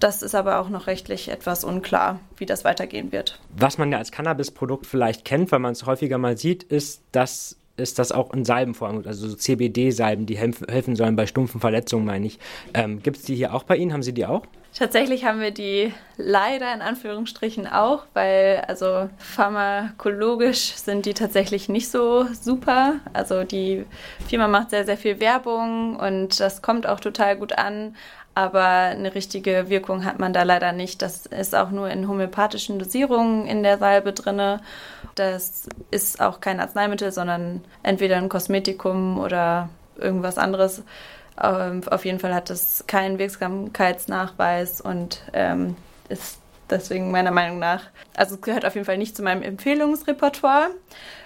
Das 0.01 0.21
ist 0.21 0.35
aber 0.35 0.59
auch 0.59 0.69
noch 0.69 0.87
rechtlich 0.87 1.31
etwas 1.31 1.65
unklar, 1.65 2.21
wie 2.37 2.45
das 2.45 2.63
weitergehen 2.63 3.11
wird. 3.11 3.41
Was 3.57 3.79
man 3.79 3.91
ja 3.91 3.97
als 3.97 4.13
Cannabis-Produkt 4.13 4.85
vielleicht 4.85 5.25
kennt, 5.25 5.51
weil 5.51 5.61
man 5.61 5.73
es 5.73 5.87
häufiger 5.87 6.19
mal 6.19 6.37
sieht, 6.37 6.63
ist, 6.63 7.01
dass 7.13 7.57
ist 7.77 7.99
das 7.99 8.13
auch 8.13 8.33
in 8.33 8.45
Salbenform, 8.45 9.03
also 9.07 9.29
so 9.29 9.37
CBD-Salben, 9.37 10.27
die 10.27 10.37
helfen 10.37 10.97
sollen 10.97 11.17
bei 11.17 11.27
stumpfen 11.27 11.61
Verletzungen, 11.61 12.05
meine 12.05 12.27
ich. 12.27 12.39
Ähm, 12.75 13.03
Gibt 13.03 13.19
es 13.19 13.23
die 13.25 13.35
hier 13.35 13.55
auch 13.55 13.63
bei 13.65 13.77
Ihnen? 13.77 13.93
Haben 13.93 14.03
Sie 14.03 14.13
die 14.13 14.27
auch? 14.27 14.43
Tatsächlich 14.75 15.27
haben 15.27 15.41
wir 15.41 15.51
die 15.51 15.93
leider 16.17 16.73
in 16.73 16.81
Anführungsstrichen 16.81 17.67
auch, 17.67 18.05
weil 18.15 18.65
also 18.69 19.11
pharmakologisch 19.19 20.73
sind 20.77 21.05
die 21.05 21.13
tatsächlich 21.13 21.69
nicht 21.69 21.91
so 21.91 22.27
super. 22.33 22.95
Also 23.13 23.45
die 23.45 23.85
Firma 24.29 24.49
macht 24.49 24.71
sehr, 24.71 24.87
sehr 24.87 24.97
viel 24.97 25.21
Werbung 25.21 25.97
und 25.97 26.41
das 26.41 26.63
kommt 26.63 26.87
auch 26.87 27.01
total 27.01 27.37
gut 27.37 27.59
an. 27.59 27.97
Aber 28.35 28.65
eine 28.65 29.15
richtige 29.15 29.69
Wirkung 29.69 30.05
hat 30.07 30.19
man 30.19 30.33
da 30.33 30.43
leider 30.43 30.73
nicht. 30.73 31.03
Das 31.03 31.27
ist 31.27 31.55
auch 31.55 31.71
nur 31.71 31.91
in 31.91 32.09
homöopathischen 32.09 32.79
Dosierungen 32.79 33.47
in 33.47 33.63
der 33.63 33.77
Salbe 33.77 34.13
drinne. 34.13 34.61
Das 35.15 35.69
ist 35.91 36.21
auch 36.21 36.41
kein 36.41 36.59
Arzneimittel, 36.59 37.13
sondern 37.13 37.63
entweder 37.83 38.17
ein 38.17 38.31
Kosmetikum 38.31 39.19
oder 39.19 39.69
irgendwas 39.97 40.39
anderes. 40.39 40.83
Ähm, 41.43 41.83
auf 41.91 42.05
jeden 42.05 42.21
Fall 42.21 42.35
hat 42.35 42.49
es 42.49 42.85
keinen 42.87 43.19
Wirksamkeitsnachweis 43.19 44.81
und 44.81 45.23
ähm, 45.35 45.77
ist 46.09 46.39
deswegen 46.71 47.11
meiner 47.11 47.31
Meinung 47.31 47.59
nach, 47.59 47.85
also 48.17 48.37
es 48.37 48.41
gehört 48.41 48.65
auf 48.65 48.75
jeden 48.75 48.87
Fall 48.87 48.99
nicht 48.99 49.15
zu 49.15 49.23
meinem 49.23 49.43
Empfehlungsrepertoire. 49.43 50.71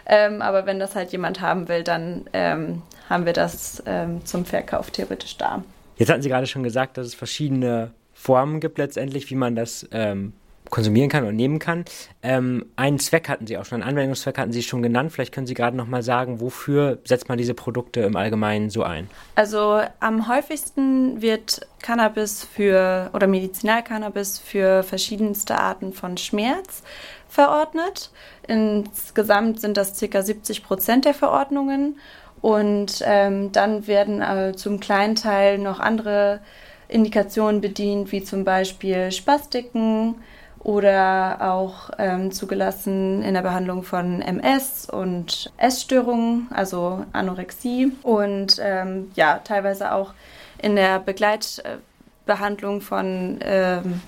Ähm, 0.07 0.43
aber 0.43 0.67
wenn 0.67 0.79
das 0.79 0.95
halt 0.95 1.13
jemand 1.13 1.41
haben 1.41 1.69
will, 1.69 1.83
dann 1.83 2.29
ähm, 2.33 2.83
haben 3.09 3.27
wir 3.27 3.33
das 3.33 3.83
ähm, 3.87 4.25
zum 4.25 4.45
Verkauf 4.45 4.91
theoretisch 4.91 5.37
da. 5.37 5.63
Jetzt 5.97 6.11
hatten 6.11 6.23
Sie 6.23 6.29
gerade 6.29 6.47
schon 6.47 6.63
gesagt, 6.63 6.99
dass 6.99 7.07
es 7.07 7.15
verschiedene 7.15 7.93
Formen 8.13 8.61
gibt 8.61 8.79
letztendlich, 8.79 9.31
wie 9.31 9.35
man 9.35 9.57
das 9.57 9.89
ähm, 9.93 10.33
konsumieren 10.71 11.09
kann 11.09 11.25
und 11.25 11.37
nehmen 11.37 11.59
kann. 11.59 11.85
Ähm, 12.23 12.67
einen 12.77 12.99
Zweck 12.99 13.29
hatten 13.29 13.47
Sie 13.47 13.57
auch 13.59 13.65
schon, 13.65 13.83
einen 13.83 13.91
Anwendungszweck 13.91 14.39
hatten 14.39 14.53
Sie 14.53 14.63
schon 14.63 14.83
genannt. 14.83 15.13
Vielleicht 15.13 15.33
können 15.33 15.47
Sie 15.47 15.55
gerade 15.55 15.77
noch 15.77 15.87
mal 15.87 16.03
sagen, 16.03 16.41
wofür 16.41 16.99
setzt 17.05 17.29
man 17.29 17.39
diese 17.39 17.55
Produkte 17.55 18.01
im 18.01 18.17
Allgemeinen 18.17 18.71
so 18.71 18.83
ein? 18.83 19.09
Also 19.35 19.81
am 20.01 20.29
häufigsten 20.29 21.23
wird 21.23 21.61
Cannabis 21.83 22.45
für 22.45 23.11
oder 23.13 23.27
Medizinalcannabis 23.27 24.39
für 24.39 24.83
verschiedenste 24.83 25.59
Arten 25.59 25.93
von 25.93 26.17
Schmerz 26.17 26.83
verordnet. 27.29 28.11
Insgesamt 28.47 29.61
sind 29.61 29.77
das 29.77 29.99
ca. 29.99 30.23
70 30.23 30.65
Prozent 30.65 31.05
der 31.05 31.15
Verordnungen. 31.15 31.99
Und 32.47 33.03
ähm, 33.05 33.51
dann 33.51 33.89
werden 33.89 34.23
äh, 34.23 34.53
zum 34.55 34.79
kleinen 34.79 35.17
Teil 35.17 35.59
noch 35.59 35.81
andere 35.81 36.39
Indikationen 36.87 37.61
bedient, 37.61 38.13
wie 38.13 38.23
zum 38.23 38.45
Beispiel 38.45 39.11
Spastiken, 39.11 40.15
oder 40.61 41.39
auch 41.41 41.91
ähm, 41.99 42.31
zugelassen 42.31 43.25
in 43.25 43.35
der 43.35 43.43
Behandlung 43.43 43.83
von 43.83 44.23
MS 44.23 44.89
und 44.89 45.53
Essstörungen, 45.57 46.47
also 46.51 47.05
Anorexie 47.13 47.91
und 48.05 48.61
ähm, 48.63 49.11
ja, 49.17 49.41
teilweise 49.43 49.93
auch 49.93 50.15
in 50.63 50.77
der 50.77 51.01
Begleitbehandlung 51.01 52.81
von 52.81 53.39
ähm, 53.43 54.03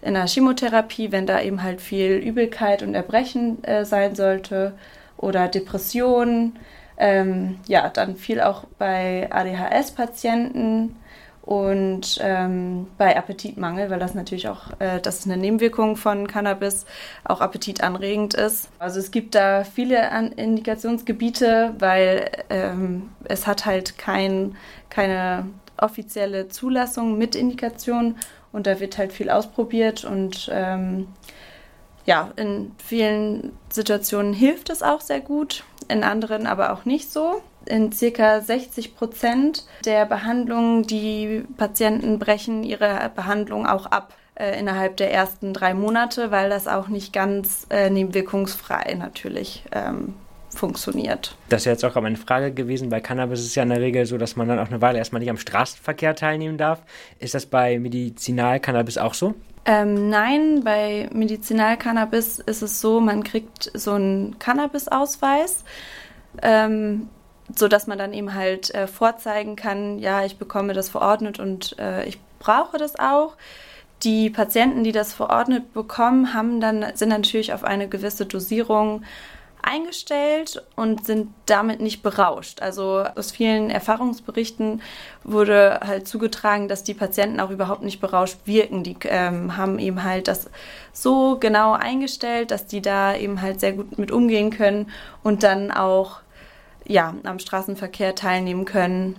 in 0.00 0.14
der 0.14 0.28
Chemotherapie, 0.28 1.10
wenn 1.10 1.26
da 1.26 1.40
eben 1.40 1.64
halt 1.64 1.80
viel 1.80 2.12
Übelkeit 2.12 2.84
und 2.84 2.94
Erbrechen 2.94 3.64
äh, 3.64 3.84
sein 3.84 4.14
sollte 4.14 4.74
oder 5.16 5.48
Depressionen. 5.48 6.56
Ähm, 7.02 7.58
ja, 7.66 7.88
dann 7.88 8.14
viel 8.14 8.42
auch 8.42 8.64
bei 8.78 9.26
ADHS-Patienten 9.32 10.96
und 11.40 12.18
ähm, 12.20 12.88
bei 12.98 13.16
Appetitmangel, 13.16 13.88
weil 13.88 13.98
das 13.98 14.14
natürlich 14.14 14.48
auch, 14.48 14.78
äh, 14.80 15.00
das 15.00 15.20
ist 15.20 15.26
eine 15.26 15.38
Nebenwirkung 15.38 15.96
von 15.96 16.28
Cannabis, 16.28 16.84
auch 17.24 17.40
appetitanregend 17.40 18.34
ist. 18.34 18.68
Also 18.78 19.00
es 19.00 19.10
gibt 19.10 19.34
da 19.34 19.64
viele 19.64 20.12
An 20.12 20.32
Indikationsgebiete, 20.32 21.74
weil 21.78 22.30
ähm, 22.50 23.08
es 23.24 23.46
hat 23.46 23.64
halt 23.64 23.96
kein, 23.96 24.56
keine 24.90 25.46
offizielle 25.78 26.48
Zulassung 26.48 27.16
mit 27.16 27.34
Indikation 27.34 28.16
und 28.52 28.66
da 28.66 28.78
wird 28.78 28.98
halt 28.98 29.12
viel 29.12 29.30
ausprobiert 29.30 30.04
und 30.04 30.50
ähm, 30.52 31.08
ja, 32.04 32.30
in 32.36 32.72
vielen 32.78 33.56
Situationen 33.70 34.34
hilft 34.34 34.68
es 34.68 34.82
auch 34.82 35.00
sehr 35.00 35.20
gut, 35.20 35.64
in 35.90 36.04
anderen 36.04 36.46
aber 36.46 36.72
auch 36.72 36.84
nicht 36.84 37.10
so 37.12 37.42
in 37.66 37.92
circa 37.92 38.40
60 38.40 38.96
Prozent 38.96 39.64
der 39.84 40.06
Behandlungen, 40.06 40.84
die 40.84 41.44
Patienten 41.56 42.18
brechen 42.18 42.62
ihre 42.62 43.10
Behandlung 43.14 43.66
auch 43.66 43.86
ab 43.86 44.14
äh, 44.34 44.58
innerhalb 44.58 44.96
der 44.96 45.12
ersten 45.12 45.52
drei 45.52 45.74
Monate, 45.74 46.30
weil 46.30 46.48
das 46.48 46.66
auch 46.66 46.88
nicht 46.88 47.12
ganz 47.12 47.66
äh, 47.70 47.90
nebenwirkungsfrei 47.90 48.94
natürlich 48.94 49.64
ähm, 49.72 50.14
funktioniert. 50.48 51.36
Das 51.48 51.62
ist 51.62 51.66
jetzt 51.66 51.84
auch 51.84 51.94
meine 52.00 52.16
Frage 52.16 52.52
gewesen. 52.52 52.88
Bei 52.88 53.00
Cannabis 53.00 53.40
ist 53.40 53.46
es 53.46 53.54
ja 53.54 53.62
in 53.62 53.68
der 53.68 53.80
Regel 53.80 54.06
so, 54.06 54.18
dass 54.18 54.36
man 54.36 54.48
dann 54.48 54.58
auch 54.58 54.68
eine 54.68 54.80
Weile 54.80 54.98
erstmal 54.98 55.20
nicht 55.20 55.30
am 55.30 55.36
Straßenverkehr 55.36 56.14
teilnehmen 56.14 56.58
darf. 56.58 56.82
Ist 57.18 57.34
das 57.34 57.46
bei 57.46 57.78
Medizinalcannabis 57.78 58.98
auch 58.98 59.14
so? 59.14 59.34
Ähm, 59.64 60.08
nein, 60.08 60.62
bei 60.64 61.08
Medizinalcannabis 61.12 62.38
ist 62.38 62.62
es 62.62 62.80
so, 62.80 63.00
man 63.00 63.22
kriegt 63.24 63.70
so 63.74 63.92
einen 63.92 64.38
Cannabis-Ausweis. 64.38 65.64
Ähm, 66.42 67.08
so 67.56 67.68
man 67.86 67.98
dann 67.98 68.12
eben 68.12 68.34
halt 68.34 68.72
äh, 68.74 68.86
vorzeigen 68.86 69.56
kann, 69.56 69.98
ja, 69.98 70.24
ich 70.24 70.38
bekomme 70.38 70.72
das 70.72 70.88
verordnet 70.88 71.40
und 71.40 71.78
äh, 71.78 72.04
ich 72.04 72.18
brauche 72.38 72.78
das 72.78 72.98
auch. 72.98 73.36
Die 74.02 74.30
Patienten, 74.30 74.82
die 74.82 74.92
das 74.92 75.12
verordnet 75.12 75.74
bekommen, 75.74 76.32
haben 76.32 76.60
dann, 76.60 76.84
sind 76.94 77.10
natürlich 77.10 77.52
auf 77.52 77.64
eine 77.64 77.88
gewisse 77.88 78.24
Dosierung 78.24 79.02
eingestellt 79.62 80.62
und 80.76 81.06
sind 81.06 81.28
damit 81.46 81.80
nicht 81.80 82.02
berauscht. 82.02 82.62
Also 82.62 83.04
aus 83.16 83.30
vielen 83.32 83.70
Erfahrungsberichten 83.70 84.82
wurde 85.24 85.80
halt 85.84 86.08
zugetragen, 86.08 86.68
dass 86.68 86.84
die 86.84 86.94
Patienten 86.94 87.40
auch 87.40 87.50
überhaupt 87.50 87.82
nicht 87.82 88.00
berauscht 88.00 88.38
wirken. 88.44 88.82
Die 88.82 88.96
ähm, 89.04 89.56
haben 89.56 89.78
eben 89.78 90.02
halt 90.02 90.28
das 90.28 90.50
so 90.92 91.38
genau 91.38 91.72
eingestellt, 91.72 92.50
dass 92.50 92.66
die 92.66 92.82
da 92.82 93.14
eben 93.14 93.42
halt 93.42 93.60
sehr 93.60 93.72
gut 93.72 93.98
mit 93.98 94.10
umgehen 94.10 94.50
können 94.50 94.90
und 95.22 95.42
dann 95.42 95.70
auch 95.70 96.20
ja, 96.86 97.14
am 97.24 97.38
Straßenverkehr 97.38 98.14
teilnehmen 98.14 98.64
können 98.64 99.16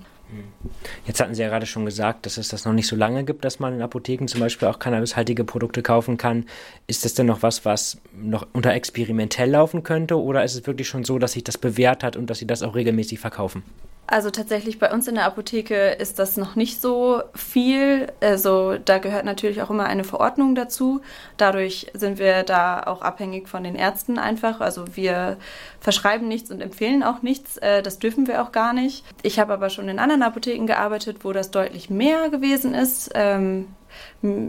Jetzt 1.06 1.20
hatten 1.20 1.36
Sie 1.36 1.42
ja 1.42 1.50
gerade 1.50 1.66
schon 1.66 1.86
gesagt, 1.86 2.26
dass 2.26 2.38
es 2.38 2.50
das 2.50 2.66
noch 2.66 2.74
nicht 2.74 2.88
so 2.88 2.96
lange 2.96 3.24
gibt, 3.24 3.44
dass 3.44 3.60
man 3.60 3.74
in 3.74 3.82
Apotheken 3.82 4.28
zum 4.28 4.40
Beispiel 4.40 4.68
auch 4.68 4.80
cannabishaltige 4.80 5.44
Produkte 5.44 5.82
kaufen 5.82 6.18
kann. 6.18 6.46
Ist 6.88 7.06
das 7.06 7.14
denn 7.14 7.26
noch 7.26 7.44
was, 7.44 7.66
was 7.66 8.00
noch 8.14 8.48
unter 8.54 8.74
experimentell 8.74 9.50
laufen 9.50 9.84
könnte 9.84 10.20
oder 10.20 10.44
ist 10.44 10.56
es 10.56 10.68
wirklich 10.68 10.88
schon 10.88 11.04
so, 11.04 11.20
dass 11.20 11.34
sich 11.34 11.44
das 11.44 11.58
bewährt 11.58 12.04
hat 12.04 12.16
und 12.16 12.30
dass 12.30 12.40
Sie 12.40 12.48
das 12.48 12.64
auch 12.64 12.76
regelmäßig 12.76 13.20
verkaufen? 13.20 13.64
Also 14.08 14.30
tatsächlich 14.30 14.78
bei 14.78 14.92
uns 14.92 15.08
in 15.08 15.16
der 15.16 15.24
Apotheke 15.24 15.92
ist 15.92 16.20
das 16.20 16.36
noch 16.36 16.58
nicht 16.58 16.82
so 16.82 17.22
viel. 17.34 18.12
Also 18.20 18.78
da 18.78 18.98
gehört 18.98 19.24
natürlich 19.24 19.62
auch 19.62 19.70
immer 19.70 19.86
eine 19.86 20.04
Verordnung 20.04 20.54
dazu. 20.54 21.00
Dadurch 21.38 21.88
sind 21.94 22.20
wir 22.20 22.44
da 22.44 22.84
auch 22.84 23.04
abhängig 23.04 23.48
von 23.48 23.64
den 23.64 23.76
Ärzten 23.76 24.20
einfach. 24.20 24.60
Also 24.60 24.98
wir 24.98 25.38
verschreiben 25.80 26.28
nichts 26.28 26.52
und 26.52 26.60
empfehlen 26.60 27.04
auch 27.04 27.22
nichts. 27.22 27.56
Äh, 27.58 27.82
das 27.84 28.00
dürfen 28.00 28.28
wir 28.28 28.44
auch 28.44 28.52
gar 28.52 28.74
nicht. 28.74 29.06
Ich 29.24 29.40
habe 29.40 29.54
aber 29.54 29.70
schon 29.70 29.88
in 29.88 29.98
anderen 29.98 30.24
Apotheken 30.24 30.66
gearbeitet, 30.66 31.24
wo 31.24 31.32
das 31.32 31.52
deutlich 31.52 31.90
mehr 31.90 32.30
gewesen 32.30 32.74
ist. 32.74 33.12
Ähm, 33.14 33.68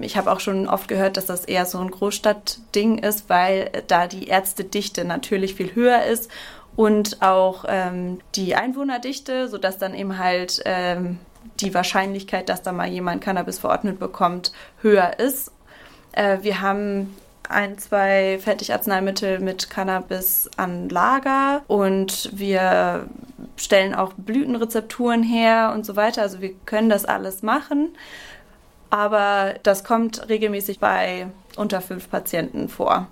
ich 0.01 0.17
habe 0.17 0.33
auch 0.33 0.41
schon 0.41 0.69
oft 0.69 0.89
gehört, 0.89 1.17
dass 1.17 1.27
das 1.27 1.45
eher 1.45 1.67
so 1.67 1.79
ein 1.79 1.91
Großstadtding 1.91 2.99
ist, 2.99 3.29
weil 3.29 3.71
da 3.87 4.09
die 4.09 4.27
Ärztedichte 4.27 5.05
natürlich 5.05 5.55
viel 5.55 5.75
höher 5.75 6.03
ist 6.05 6.31
und 6.77 7.23
auch 7.23 7.65
ähm, 7.69 8.21
die 8.35 8.55
Einwohnerdichte, 8.55 9.49
sodass 9.49 9.79
dann 9.79 9.95
eben 9.95 10.19
halt 10.19 10.63
ähm, 10.65 11.19
die 11.61 11.75
Wahrscheinlichkeit, 11.75 12.49
dass 12.49 12.63
da 12.63 12.73
mal 12.73 12.89
jemand 12.89 13.23
Cannabis 13.23 13.59
verordnet 13.59 13.99
bekommt, 13.99 14.53
höher 14.81 15.19
ist. 15.19 15.53
Äh, 16.13 16.39
wir 16.43 16.61
haben 16.61 17.15
ein, 17.49 17.79
zwei 17.79 18.39
Fertigarzneimittel 18.41 19.39
mit 19.39 19.69
Cannabis 19.69 20.49
an 20.57 20.89
Lager 20.89 21.63
und 21.67 22.31
wir 22.33 23.07
stellen 23.57 23.95
auch 23.95 24.13
Blütenrezepturen 24.17 25.23
her 25.23 25.73
und 25.75 25.85
so 25.85 25.97
weiter. 25.97 26.23
Also 26.23 26.41
wir 26.41 26.55
können 26.67 26.89
das 26.89 27.05
alles 27.05 27.43
machen, 27.43 27.91
aber 28.91 29.55
das 29.63 29.85
kommt 29.85 30.29
regelmäßig 30.29 30.79
bei 30.79 31.27
unter 31.57 31.81
fünf 31.81 32.11
Patienten 32.11 32.69
vor. 32.69 33.09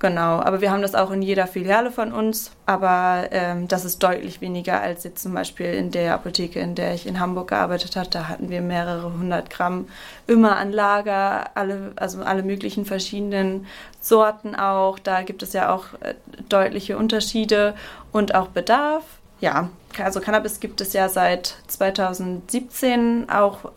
Genau, 0.00 0.40
aber 0.40 0.62
wir 0.62 0.70
haben 0.70 0.80
das 0.80 0.94
auch 0.94 1.10
in 1.10 1.20
jeder 1.20 1.46
Filiale 1.46 1.90
von 1.90 2.10
uns, 2.10 2.52
aber 2.64 3.28
ähm, 3.32 3.68
das 3.68 3.84
ist 3.84 4.02
deutlich 4.02 4.40
weniger 4.40 4.80
als 4.80 5.04
jetzt 5.04 5.22
zum 5.22 5.34
Beispiel 5.34 5.74
in 5.74 5.90
der 5.90 6.14
Apotheke, 6.14 6.58
in 6.58 6.74
der 6.74 6.94
ich 6.94 7.06
in 7.06 7.20
Hamburg 7.20 7.48
gearbeitet 7.48 7.96
habe. 7.96 8.08
Da 8.08 8.26
hatten 8.26 8.48
wir 8.48 8.62
mehrere 8.62 9.12
hundert 9.12 9.50
Gramm 9.50 9.88
immer 10.26 10.56
an 10.56 10.72
Lager, 10.72 11.54
alle, 11.54 11.92
also 11.96 12.22
alle 12.22 12.42
möglichen 12.42 12.86
verschiedenen 12.86 13.66
Sorten 14.00 14.54
auch. 14.54 14.98
Da 14.98 15.20
gibt 15.20 15.42
es 15.42 15.52
ja 15.52 15.70
auch 15.70 15.84
äh, 16.00 16.14
deutliche 16.48 16.96
Unterschiede 16.96 17.74
und 18.10 18.34
auch 18.34 18.48
Bedarf. 18.48 19.04
Ja, 19.40 19.68
also 20.02 20.22
Cannabis 20.22 20.60
gibt 20.60 20.80
es 20.80 20.94
ja 20.94 21.10
seit 21.10 21.56
2017 21.66 23.28
auch 23.28 23.70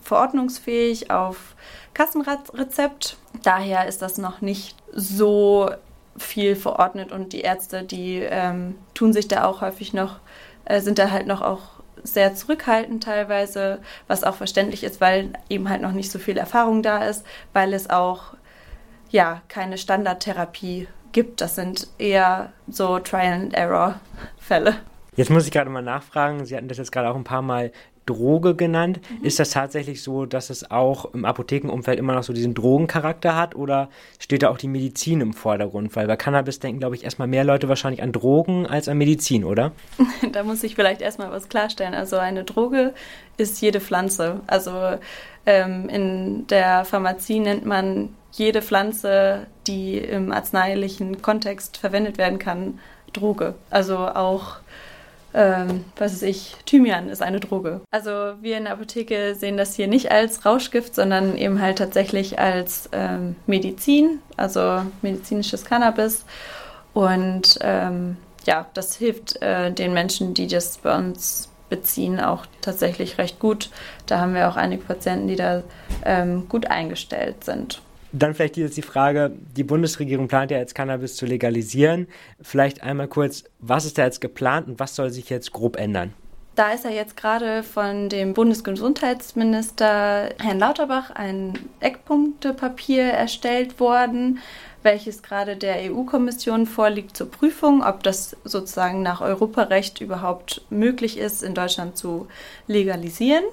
verordnungsfähig 0.00 1.10
auf 1.10 1.54
Kassenrezept. 1.96 3.16
Daher 3.42 3.86
ist 3.86 4.02
das 4.02 4.18
noch 4.18 4.42
nicht 4.42 4.76
so 4.92 5.70
viel 6.18 6.54
verordnet 6.54 7.10
und 7.10 7.32
die 7.32 7.40
Ärzte, 7.40 7.84
die 7.84 8.18
ähm, 8.18 8.76
tun 8.92 9.14
sich 9.14 9.28
da 9.28 9.44
auch 9.44 9.62
häufig 9.62 9.94
noch, 9.94 10.20
äh, 10.66 10.80
sind 10.82 10.98
da 10.98 11.10
halt 11.10 11.26
noch 11.26 11.40
auch 11.40 11.62
sehr 12.02 12.34
zurückhaltend 12.34 13.02
teilweise, 13.02 13.80
was 14.08 14.24
auch 14.24 14.34
verständlich 14.34 14.84
ist, 14.84 15.00
weil 15.00 15.30
eben 15.48 15.70
halt 15.70 15.80
noch 15.80 15.92
nicht 15.92 16.12
so 16.12 16.18
viel 16.18 16.36
Erfahrung 16.36 16.82
da 16.82 17.04
ist, 17.04 17.24
weil 17.54 17.72
es 17.72 17.88
auch 17.88 18.34
ja 19.08 19.40
keine 19.48 19.78
Standardtherapie 19.78 20.88
gibt. 21.12 21.40
Das 21.40 21.54
sind 21.54 21.88
eher 21.96 22.52
so 22.68 22.98
Trial-and-Error-Fälle. 22.98 24.76
Jetzt 25.16 25.30
muss 25.30 25.46
ich 25.46 25.50
gerade 25.50 25.70
mal 25.70 25.82
nachfragen, 25.82 26.44
Sie 26.44 26.54
hatten 26.54 26.68
das 26.68 26.76
jetzt 26.76 26.92
gerade 26.92 27.08
auch 27.08 27.16
ein 27.16 27.24
paar 27.24 27.40
Mal 27.40 27.72
Droge 28.06 28.54
genannt. 28.54 29.00
Mhm. 29.20 29.26
Ist 29.26 29.38
das 29.38 29.50
tatsächlich 29.50 30.02
so, 30.02 30.24
dass 30.24 30.50
es 30.50 30.70
auch 30.70 31.12
im 31.12 31.24
Apothekenumfeld 31.24 31.98
immer 31.98 32.14
noch 32.14 32.22
so 32.22 32.32
diesen 32.32 32.54
Drogencharakter 32.54 33.36
hat 33.36 33.54
oder 33.54 33.90
steht 34.18 34.42
da 34.42 34.50
auch 34.50 34.58
die 34.58 34.68
Medizin 34.68 35.20
im 35.20 35.34
Vordergrund? 35.34 35.94
Weil 35.96 36.06
bei 36.06 36.16
Cannabis 36.16 36.60
denken, 36.60 36.80
glaube 36.80 36.94
ich, 36.94 37.04
erstmal 37.04 37.28
mehr 37.28 37.44
Leute 37.44 37.68
wahrscheinlich 37.68 38.02
an 38.02 38.12
Drogen 38.12 38.66
als 38.66 38.88
an 38.88 38.96
Medizin, 38.96 39.44
oder? 39.44 39.72
da 40.32 40.44
muss 40.44 40.62
ich 40.62 40.74
vielleicht 40.74 41.02
erstmal 41.02 41.30
was 41.30 41.48
klarstellen. 41.48 41.94
Also 41.94 42.16
eine 42.16 42.44
Droge 42.44 42.94
ist 43.36 43.60
jede 43.60 43.80
Pflanze. 43.80 44.40
Also 44.46 44.96
ähm, 45.44 45.88
in 45.88 46.46
der 46.46 46.84
Pharmazie 46.84 47.40
nennt 47.40 47.66
man 47.66 48.10
jede 48.32 48.62
Pflanze, 48.62 49.46
die 49.66 49.98
im 49.98 50.30
arzneilichen 50.30 51.22
Kontext 51.22 51.78
verwendet 51.78 52.18
werden 52.18 52.38
kann, 52.38 52.78
Droge. 53.12 53.54
Also 53.70 53.96
auch 53.96 54.56
ähm, 55.36 55.84
was 55.96 56.14
weiß 56.14 56.22
ich, 56.22 56.56
Thymian 56.64 57.10
ist 57.10 57.20
eine 57.20 57.40
Droge. 57.40 57.82
Also 57.90 58.10
wir 58.40 58.56
in 58.56 58.64
der 58.64 58.72
Apotheke 58.72 59.34
sehen 59.34 59.58
das 59.58 59.76
hier 59.76 59.86
nicht 59.86 60.10
als 60.10 60.46
Rauschgift, 60.46 60.94
sondern 60.94 61.36
eben 61.36 61.60
halt 61.60 61.76
tatsächlich 61.76 62.38
als 62.38 62.88
ähm, 62.92 63.36
Medizin, 63.46 64.20
also 64.38 64.82
medizinisches 65.02 65.66
Cannabis. 65.66 66.24
Und 66.94 67.58
ähm, 67.60 68.16
ja, 68.46 68.66
das 68.72 68.96
hilft 68.96 69.40
äh, 69.42 69.70
den 69.70 69.92
Menschen, 69.92 70.32
die 70.32 70.46
das 70.46 70.78
bei 70.78 70.96
uns 70.96 71.50
beziehen, 71.68 72.18
auch 72.18 72.46
tatsächlich 72.62 73.18
recht 73.18 73.38
gut. 73.38 73.68
Da 74.06 74.20
haben 74.20 74.34
wir 74.34 74.48
auch 74.48 74.56
einige 74.56 74.84
Patienten, 74.84 75.28
die 75.28 75.36
da 75.36 75.62
ähm, 76.04 76.48
gut 76.48 76.68
eingestellt 76.68 77.44
sind. 77.44 77.82
Dann 78.12 78.34
vielleicht 78.34 78.56
jetzt 78.56 78.76
die 78.76 78.82
Frage, 78.82 79.32
die 79.56 79.64
Bundesregierung 79.64 80.28
plant 80.28 80.50
ja 80.50 80.58
jetzt 80.58 80.74
Cannabis 80.74 81.16
zu 81.16 81.26
legalisieren. 81.26 82.06
Vielleicht 82.40 82.82
einmal 82.82 83.08
kurz, 83.08 83.44
was 83.58 83.84
ist 83.84 83.98
da 83.98 84.04
jetzt 84.04 84.20
geplant 84.20 84.68
und 84.68 84.78
was 84.78 84.94
soll 84.94 85.10
sich 85.10 85.28
jetzt 85.28 85.52
grob 85.52 85.76
ändern? 85.76 86.14
Da 86.54 86.72
ist 86.72 86.84
ja 86.84 86.90
jetzt 86.90 87.18
gerade 87.18 87.62
von 87.62 88.08
dem 88.08 88.32
Bundesgesundheitsminister 88.32 90.30
Herrn 90.40 90.58
Lauterbach 90.58 91.10
ein 91.10 91.52
Eckpunktepapier 91.80 93.02
erstellt 93.02 93.78
worden, 93.78 94.38
welches 94.82 95.22
gerade 95.22 95.56
der 95.56 95.92
EU-Kommission 95.92 96.64
vorliegt 96.64 97.14
zur 97.14 97.30
Prüfung, 97.30 97.84
ob 97.84 98.02
das 98.04 98.36
sozusagen 98.44 99.02
nach 99.02 99.20
Europarecht 99.20 100.00
überhaupt 100.00 100.62
möglich 100.70 101.18
ist, 101.18 101.42
in 101.42 101.52
Deutschland 101.52 101.98
zu 101.98 102.26
legalisieren 102.68 103.44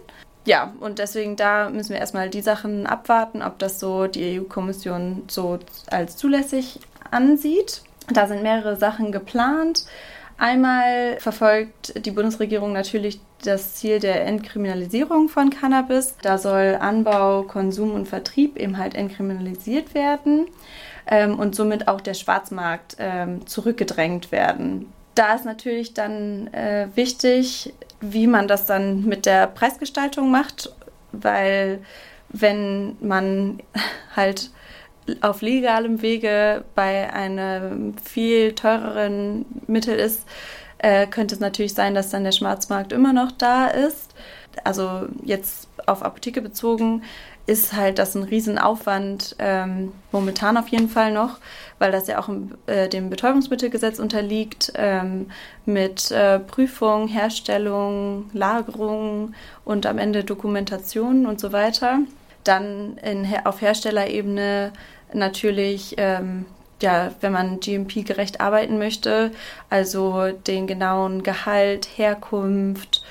ja, 0.45 0.73
und 0.79 0.99
deswegen 0.99 1.35
da 1.35 1.69
müssen 1.69 1.91
wir 1.91 1.99
erstmal 1.99 2.29
die 2.29 2.41
Sachen 2.41 2.85
abwarten, 2.85 3.41
ob 3.41 3.59
das 3.59 3.79
so 3.79 4.07
die 4.07 4.39
EU-Kommission 4.39 5.23
so 5.27 5.59
als 5.89 6.17
zulässig 6.17 6.79
ansieht. 7.11 7.81
Da 8.11 8.27
sind 8.27 8.43
mehrere 8.43 8.75
Sachen 8.75 9.11
geplant. 9.11 9.85
Einmal 10.37 11.17
verfolgt 11.19 12.05
die 12.05 12.11
Bundesregierung 12.11 12.73
natürlich 12.73 13.21
das 13.43 13.75
Ziel 13.75 13.99
der 13.99 14.25
Entkriminalisierung 14.25 15.29
von 15.29 15.49
Cannabis. 15.49 16.15
Da 16.21 16.37
soll 16.37 16.77
Anbau, 16.79 17.43
Konsum 17.43 17.93
und 17.93 18.07
Vertrieb 18.07 18.57
eben 18.57 18.77
halt 18.77 18.95
entkriminalisiert 18.95 19.93
werden 19.93 20.47
ähm, 21.05 21.39
und 21.39 21.55
somit 21.55 21.87
auch 21.87 22.01
der 22.01 22.13
Schwarzmarkt 22.13 22.97
ähm, 22.99 23.45
zurückgedrängt 23.47 24.31
werden. 24.31 24.91
Da 25.15 25.35
ist 25.35 25.45
natürlich 25.45 25.93
dann 25.93 26.47
äh, 26.53 26.87
wichtig, 26.95 27.73
wie 28.01 28.27
man 28.27 28.47
das 28.47 28.65
dann 28.65 29.05
mit 29.05 29.25
der 29.25 29.47
Preisgestaltung 29.47 30.31
macht, 30.31 30.73
weil 31.11 31.81
wenn 32.29 32.97
man 32.99 33.61
halt 34.15 34.51
auf 35.21 35.41
legalem 35.41 36.01
Wege 36.01 36.63
bei 36.75 37.11
einem 37.13 37.97
viel 37.97 38.53
teureren 38.53 39.45
Mittel 39.67 39.95
ist, 39.95 40.25
äh, 40.77 41.07
könnte 41.07 41.35
es 41.35 41.41
natürlich 41.41 41.73
sein, 41.73 41.95
dass 41.95 42.09
dann 42.09 42.23
der 42.23 42.31
Schwarzmarkt 42.31 42.91
immer 42.91 43.13
noch 43.13 43.31
da 43.31 43.67
ist. 43.67 44.13
Also 44.63 45.07
jetzt 45.23 45.67
auf 45.85 46.03
Apotheke 46.03 46.41
bezogen 46.41 47.03
ist 47.45 47.73
halt 47.73 47.99
das 47.99 48.15
ein 48.15 48.23
Riesenaufwand, 48.23 49.35
ähm, 49.39 49.91
momentan 50.11 50.55
auf 50.55 50.69
jeden 50.69 50.87
Fall 50.87 51.11
noch, 51.11 51.39
weil 51.77 51.91
das 51.91 52.07
ja 52.07 52.19
auch 52.19 52.29
im, 52.29 52.55
äh, 52.67 52.87
dem 52.87 53.09
Betäubungsmittelgesetz 53.09 53.99
unterliegt, 53.99 54.71
ähm, 54.75 55.29
mit 55.65 56.11
äh, 56.11 56.39
Prüfung, 56.39 57.07
Herstellung, 57.09 58.29
Lagerung 58.33 59.33
und 59.65 59.85
am 59.85 59.97
Ende 59.97 60.23
Dokumentation 60.23 61.25
und 61.25 61.41
so 61.41 61.51
weiter. 61.51 61.99
Dann 62.45 62.97
in, 62.97 63.27
auf 63.43 63.61
Herstellerebene 63.61 64.71
natürlich, 65.13 65.95
ähm, 65.97 66.45
ja, 66.81 67.11
wenn 67.21 67.33
man 67.33 67.59
GMP-gerecht 67.59 68.41
arbeiten 68.41 68.77
möchte, 68.77 69.31
also 69.69 70.31
den 70.31 70.67
genauen 70.67 71.23
Gehalt, 71.23 71.87
Herkunft, 71.97 73.03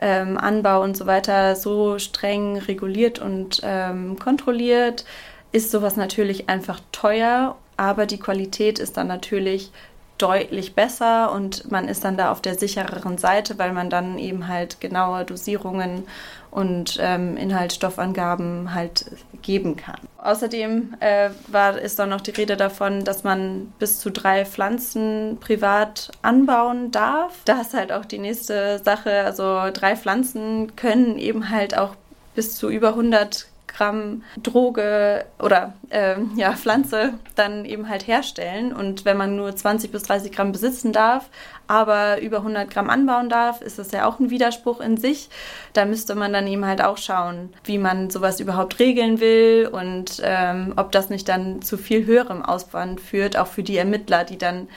ähm, 0.00 0.38
Anbau 0.38 0.82
und 0.82 0.96
so 0.96 1.06
weiter 1.06 1.56
so 1.56 1.98
streng 1.98 2.58
reguliert 2.58 3.18
und 3.18 3.60
ähm, 3.62 4.18
kontrolliert, 4.18 5.04
ist 5.52 5.70
sowas 5.70 5.96
natürlich 5.96 6.48
einfach 6.48 6.80
teuer 6.92 7.56
aber 7.78 8.06
die 8.06 8.18
Qualität 8.18 8.80
ist 8.80 8.98
dann 8.98 9.06
natürlich 9.06 9.70
deutlich 10.18 10.74
besser 10.74 11.32
und 11.32 11.70
man 11.70 11.88
ist 11.88 12.04
dann 12.04 12.16
da 12.16 12.30
auf 12.32 12.42
der 12.42 12.56
sichereren 12.56 13.18
Seite, 13.18 13.58
weil 13.58 13.72
man 13.72 13.88
dann 13.88 14.18
eben 14.18 14.48
halt 14.48 14.80
genaue 14.80 15.24
Dosierungen 15.24 16.04
und 16.50 16.98
ähm, 17.00 17.36
Inhaltsstoffangaben 17.36 18.74
halt 18.74 19.06
geben 19.42 19.76
kann. 19.76 20.00
Außerdem 20.18 20.94
äh, 21.00 21.30
war, 21.46 21.78
ist 21.78 21.98
dann 21.98 22.08
noch 22.08 22.20
die 22.20 22.32
Rede 22.32 22.56
davon, 22.56 23.04
dass 23.04 23.22
man 23.22 23.72
bis 23.78 24.00
zu 24.00 24.10
drei 24.10 24.44
Pflanzen 24.44 25.38
privat 25.40 26.10
anbauen 26.22 26.90
darf. 26.90 27.34
Da 27.44 27.60
ist 27.60 27.74
halt 27.74 27.92
auch 27.92 28.04
die 28.04 28.18
nächste 28.18 28.80
Sache. 28.84 29.24
Also 29.24 29.70
drei 29.72 29.94
Pflanzen 29.96 30.74
können 30.74 31.18
eben 31.18 31.50
halt 31.50 31.76
auch 31.76 31.94
bis 32.34 32.56
zu 32.56 32.68
über 32.68 32.90
100 32.90 33.46
Gramm 33.78 34.22
Droge 34.42 35.24
oder 35.38 35.74
äh, 35.90 36.16
ja, 36.36 36.52
Pflanze 36.54 37.14
dann 37.36 37.64
eben 37.64 37.88
halt 37.88 38.06
herstellen. 38.06 38.72
Und 38.72 39.04
wenn 39.04 39.16
man 39.16 39.36
nur 39.36 39.54
20 39.54 39.92
bis 39.92 40.02
30 40.02 40.32
Gramm 40.32 40.50
besitzen 40.50 40.92
darf, 40.92 41.30
aber 41.68 42.20
über 42.20 42.38
100 42.38 42.68
Gramm 42.68 42.90
anbauen 42.90 43.28
darf, 43.28 43.62
ist 43.62 43.78
das 43.78 43.92
ja 43.92 44.06
auch 44.06 44.18
ein 44.18 44.30
Widerspruch 44.30 44.80
in 44.80 44.96
sich. 44.96 45.28
Da 45.74 45.84
müsste 45.84 46.16
man 46.16 46.32
dann 46.32 46.46
eben 46.48 46.66
halt 46.66 46.82
auch 46.82 46.98
schauen, 46.98 47.50
wie 47.64 47.78
man 47.78 48.10
sowas 48.10 48.40
überhaupt 48.40 48.80
regeln 48.80 49.20
will 49.20 49.68
und 49.70 50.20
ähm, 50.24 50.72
ob 50.76 50.90
das 50.90 51.08
nicht 51.08 51.28
dann 51.28 51.62
zu 51.62 51.78
viel 51.78 52.04
höherem 52.04 52.42
Auswand 52.42 53.00
führt, 53.00 53.36
auch 53.36 53.46
für 53.46 53.62
die 53.62 53.76
Ermittler, 53.76 54.24
die 54.24 54.38
dann 54.38 54.68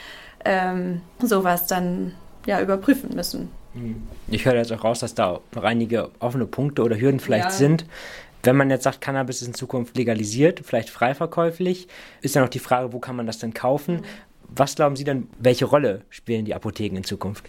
ähm, 0.46 1.02
sowas 1.20 1.66
dann 1.66 2.14
ja 2.46 2.62
überprüfen 2.62 3.16
müssen. 3.16 3.50
Ich 4.28 4.46
höre 4.46 4.56
jetzt 4.56 4.72
auch 4.74 4.84
raus, 4.84 5.00
dass 5.00 5.16
da 5.16 5.40
noch 5.56 5.64
einige 5.64 6.10
offene 6.20 6.46
Punkte 6.46 6.84
oder 6.84 7.00
Hürden 7.00 7.20
vielleicht 7.20 7.46
ja. 7.46 7.52
sind. 7.52 7.86
Wenn 8.44 8.56
man 8.56 8.70
jetzt 8.70 8.84
sagt, 8.84 9.02
Cannabis 9.02 9.42
ist 9.42 9.48
in 9.50 9.54
Zukunft 9.54 9.96
legalisiert, 9.98 10.62
vielleicht 10.64 10.90
frei 10.90 11.14
verkäuflich, 11.14 11.88
ist 12.22 12.36
ja 12.36 12.42
noch 12.42 12.50
die 12.50 12.60
Frage, 12.60 12.94
wo 12.94 13.00
kann 13.00 13.16
man 13.16 13.28
das 13.28 13.40
denn 13.40 13.54
kaufen? 13.54 14.04
Was 14.48 14.76
glauben 14.76 14.96
Sie 14.96 15.04
denn, 15.04 15.30
welche 15.40 15.66
Rolle 15.66 16.02
spielen 16.10 16.46
die 16.46 16.56
Apotheken 16.56 16.98
in 16.98 17.04
Zukunft? 17.04 17.46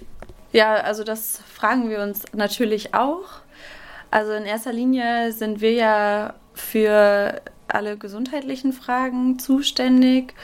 Ja, 0.53 0.75
also 0.75 1.03
das 1.03 1.39
fragen 1.39 1.89
wir 1.89 2.03
uns 2.03 2.25
natürlich 2.35 2.95
auch. 2.95 3.41
Also 4.11 4.33
in 4.33 4.45
erster 4.45 4.73
Linie 4.73 5.33
sind 5.33 5.61
wir 5.63 5.73
ja 5.73 6.35
für 6.53 7.41
alle 7.67 7.97
gesundheitlichen 7.97 8.73
Fragen 8.73 9.39
zuständig 9.39 10.35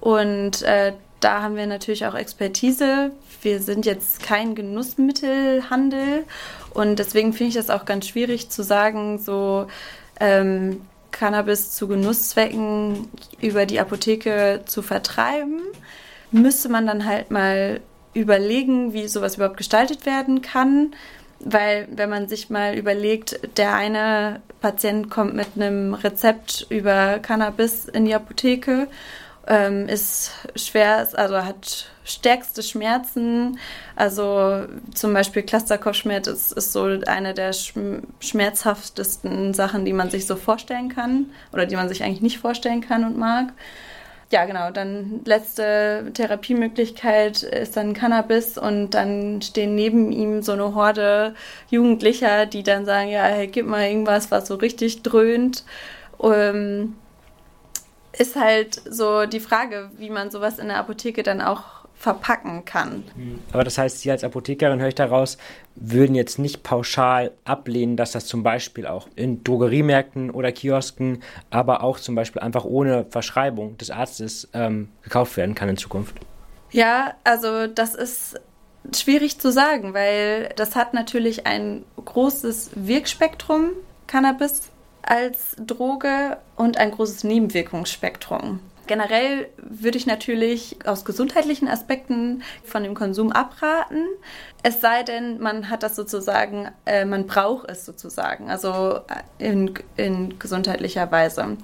und 0.00 0.62
äh, 0.62 0.92
da 1.24 1.42
haben 1.42 1.56
wir 1.56 1.66
natürlich 1.66 2.04
auch 2.06 2.14
Expertise. 2.14 3.10
Wir 3.40 3.60
sind 3.60 3.86
jetzt 3.86 4.22
kein 4.22 4.54
Genussmittelhandel 4.54 6.24
und 6.74 6.98
deswegen 6.98 7.32
finde 7.32 7.48
ich 7.48 7.54
das 7.54 7.70
auch 7.70 7.86
ganz 7.86 8.06
schwierig 8.08 8.50
zu 8.50 8.62
sagen, 8.62 9.18
so 9.18 9.66
ähm, 10.20 10.82
Cannabis 11.12 11.70
zu 11.70 11.88
Genusszwecken 11.88 13.08
über 13.40 13.64
die 13.64 13.80
Apotheke 13.80 14.62
zu 14.66 14.82
vertreiben. 14.82 15.62
Müsste 16.30 16.68
man 16.68 16.86
dann 16.86 17.06
halt 17.06 17.30
mal 17.30 17.80
überlegen, 18.12 18.92
wie 18.92 19.08
sowas 19.08 19.36
überhaupt 19.36 19.56
gestaltet 19.56 20.06
werden 20.06 20.42
kann. 20.42 20.94
Weil 21.40 21.88
wenn 21.90 22.10
man 22.10 22.28
sich 22.28 22.48
mal 22.48 22.74
überlegt, 22.74 23.38
der 23.58 23.74
eine 23.74 24.40
Patient 24.60 25.10
kommt 25.10 25.34
mit 25.34 25.48
einem 25.56 25.94
Rezept 25.94 26.66
über 26.70 27.18
Cannabis 27.18 27.86
in 27.86 28.04
die 28.06 28.14
Apotheke 28.14 28.88
ähm, 29.46 29.88
ist 29.88 30.32
schwer, 30.56 31.06
also 31.14 31.44
hat 31.44 31.86
stärkste 32.04 32.62
Schmerzen. 32.62 33.58
Also 33.96 34.64
zum 34.94 35.14
Beispiel 35.14 35.42
Clusterkopfschmerz 35.42 36.26
ist, 36.26 36.52
ist 36.52 36.72
so 36.72 36.84
eine 37.06 37.34
der 37.34 37.52
schmerzhaftesten 37.52 39.54
Sachen, 39.54 39.84
die 39.84 39.92
man 39.92 40.10
sich 40.10 40.26
so 40.26 40.36
vorstellen 40.36 40.88
kann 40.88 41.26
oder 41.52 41.66
die 41.66 41.76
man 41.76 41.88
sich 41.88 42.02
eigentlich 42.02 42.22
nicht 42.22 42.38
vorstellen 42.38 42.80
kann 42.80 43.04
und 43.04 43.16
mag. 43.16 43.52
Ja, 44.30 44.46
genau. 44.46 44.70
Dann 44.70 45.20
letzte 45.24 46.10
Therapiemöglichkeit 46.14 47.42
ist 47.42 47.76
dann 47.76 47.94
Cannabis 47.94 48.58
und 48.58 48.90
dann 48.90 49.42
stehen 49.42 49.74
neben 49.74 50.12
ihm 50.12 50.42
so 50.42 50.52
eine 50.52 50.74
Horde 50.74 51.34
Jugendlicher, 51.70 52.46
die 52.46 52.62
dann 52.62 52.84
sagen, 52.84 53.10
ja, 53.10 53.24
hey, 53.24 53.46
gib 53.46 53.66
mal 53.66 53.86
irgendwas, 53.86 54.30
was 54.30 54.48
so 54.48 54.56
richtig 54.56 55.02
dröhnt. 55.02 55.64
Um, 56.16 56.94
ist 58.18 58.36
halt 58.36 58.80
so 58.88 59.26
die 59.26 59.40
Frage, 59.40 59.90
wie 59.96 60.10
man 60.10 60.30
sowas 60.30 60.58
in 60.58 60.68
der 60.68 60.78
Apotheke 60.78 61.22
dann 61.22 61.40
auch 61.40 61.84
verpacken 61.94 62.64
kann. 62.64 63.04
Aber 63.52 63.64
das 63.64 63.78
heißt, 63.78 64.00
Sie 64.00 64.10
als 64.10 64.24
Apothekerin, 64.24 64.80
höre 64.80 64.88
ich 64.88 64.94
daraus, 64.94 65.38
würden 65.74 66.14
jetzt 66.14 66.38
nicht 66.38 66.62
pauschal 66.62 67.32
ablehnen, 67.44 67.96
dass 67.96 68.12
das 68.12 68.26
zum 68.26 68.42
Beispiel 68.42 68.86
auch 68.86 69.08
in 69.16 69.42
Drogeriemärkten 69.42 70.30
oder 70.30 70.52
Kiosken, 70.52 71.22
aber 71.50 71.82
auch 71.82 71.98
zum 71.98 72.14
Beispiel 72.14 72.42
einfach 72.42 72.64
ohne 72.64 73.06
Verschreibung 73.08 73.78
des 73.78 73.90
Arztes 73.90 74.48
ähm, 74.52 74.88
gekauft 75.02 75.36
werden 75.36 75.54
kann 75.54 75.68
in 75.68 75.76
Zukunft? 75.76 76.16
Ja, 76.70 77.14
also 77.24 77.68
das 77.68 77.94
ist 77.94 78.40
schwierig 78.94 79.38
zu 79.38 79.50
sagen, 79.50 79.94
weil 79.94 80.50
das 80.56 80.76
hat 80.76 80.92
natürlich 80.92 81.46
ein 81.46 81.84
großes 82.04 82.72
Wirkspektrum, 82.74 83.70
Cannabis 84.06 84.70
als 85.06 85.56
Droge 85.58 86.38
und 86.56 86.78
ein 86.78 86.90
großes 86.90 87.24
Nebenwirkungsspektrum. 87.24 88.60
Generell 88.86 89.48
würde 89.56 89.96
ich 89.96 90.06
natürlich 90.06 90.76
aus 90.84 91.06
gesundheitlichen 91.06 91.68
Aspekten 91.68 92.42
von 92.64 92.82
dem 92.82 92.94
Konsum 92.94 93.32
abraten. 93.32 94.04
Es 94.62 94.82
sei 94.82 95.02
denn, 95.02 95.40
man 95.40 95.70
hat 95.70 95.82
das 95.82 95.96
sozusagen, 95.96 96.68
äh, 96.84 97.06
man 97.06 97.26
braucht 97.26 97.70
es 97.70 97.86
sozusagen, 97.86 98.50
also 98.50 99.00
in, 99.38 99.72
in 99.96 100.38
gesundheitlicher 100.38 101.10
Weise. 101.10 101.56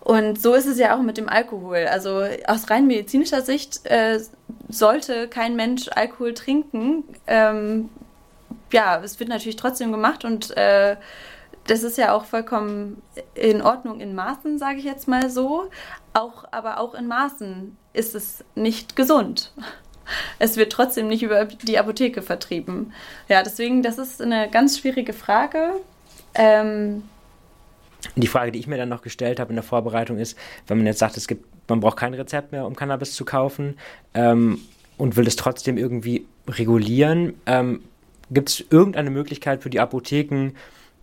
Und 0.00 0.40
so 0.40 0.54
ist 0.54 0.66
es 0.66 0.78
ja 0.78 0.94
auch 0.94 1.02
mit 1.02 1.16
dem 1.16 1.28
Alkohol. 1.28 1.86
Also 1.90 2.22
aus 2.46 2.70
rein 2.70 2.86
medizinischer 2.86 3.40
Sicht 3.40 3.86
äh, 3.86 4.20
sollte 4.68 5.28
kein 5.28 5.56
Mensch 5.56 5.88
Alkohol 5.88 6.34
trinken. 6.34 7.02
Ähm, 7.26 7.88
ja, 8.72 9.00
es 9.02 9.18
wird 9.18 9.30
natürlich 9.30 9.56
trotzdem 9.56 9.90
gemacht 9.90 10.24
und 10.24 10.56
äh, 10.56 10.96
das 11.66 11.82
ist 11.82 11.98
ja 11.98 12.12
auch 12.14 12.24
vollkommen 12.24 13.02
in 13.34 13.62
Ordnung 13.62 14.00
in 14.00 14.14
Maßen, 14.14 14.58
sage 14.58 14.78
ich 14.78 14.84
jetzt 14.84 15.08
mal 15.08 15.30
so. 15.30 15.68
Auch, 16.12 16.44
aber 16.50 16.80
auch 16.80 16.94
in 16.94 17.06
Maßen 17.06 17.76
ist 17.92 18.14
es 18.14 18.44
nicht 18.54 18.96
gesund. 18.96 19.52
Es 20.38 20.56
wird 20.56 20.72
trotzdem 20.72 21.08
nicht 21.08 21.22
über 21.22 21.46
die 21.46 21.78
Apotheke 21.78 22.22
vertrieben. 22.22 22.92
Ja, 23.28 23.42
deswegen, 23.42 23.82
das 23.82 23.98
ist 23.98 24.22
eine 24.22 24.48
ganz 24.48 24.78
schwierige 24.78 25.12
Frage. 25.12 25.72
Ähm, 26.34 27.02
die 28.14 28.28
Frage, 28.28 28.52
die 28.52 28.58
ich 28.58 28.66
mir 28.66 28.76
dann 28.76 28.88
noch 28.88 29.02
gestellt 29.02 29.40
habe 29.40 29.50
in 29.50 29.56
der 29.56 29.64
Vorbereitung 29.64 30.18
ist, 30.18 30.38
wenn 30.68 30.78
man 30.78 30.86
jetzt 30.86 31.00
sagt, 31.00 31.16
es 31.16 31.26
gibt, 31.26 31.44
man 31.68 31.80
braucht 31.80 31.96
kein 31.96 32.14
Rezept 32.14 32.52
mehr, 32.52 32.66
um 32.66 32.76
Cannabis 32.76 33.14
zu 33.14 33.24
kaufen 33.24 33.76
ähm, 34.14 34.60
und 34.96 35.16
will 35.16 35.26
es 35.26 35.34
trotzdem 35.34 35.76
irgendwie 35.76 36.26
regulieren, 36.48 37.34
ähm, 37.46 37.82
gibt 38.30 38.50
es 38.50 38.64
irgendeine 38.70 39.10
Möglichkeit 39.10 39.62
für 39.62 39.70
die 39.70 39.80
Apotheken, 39.80 40.52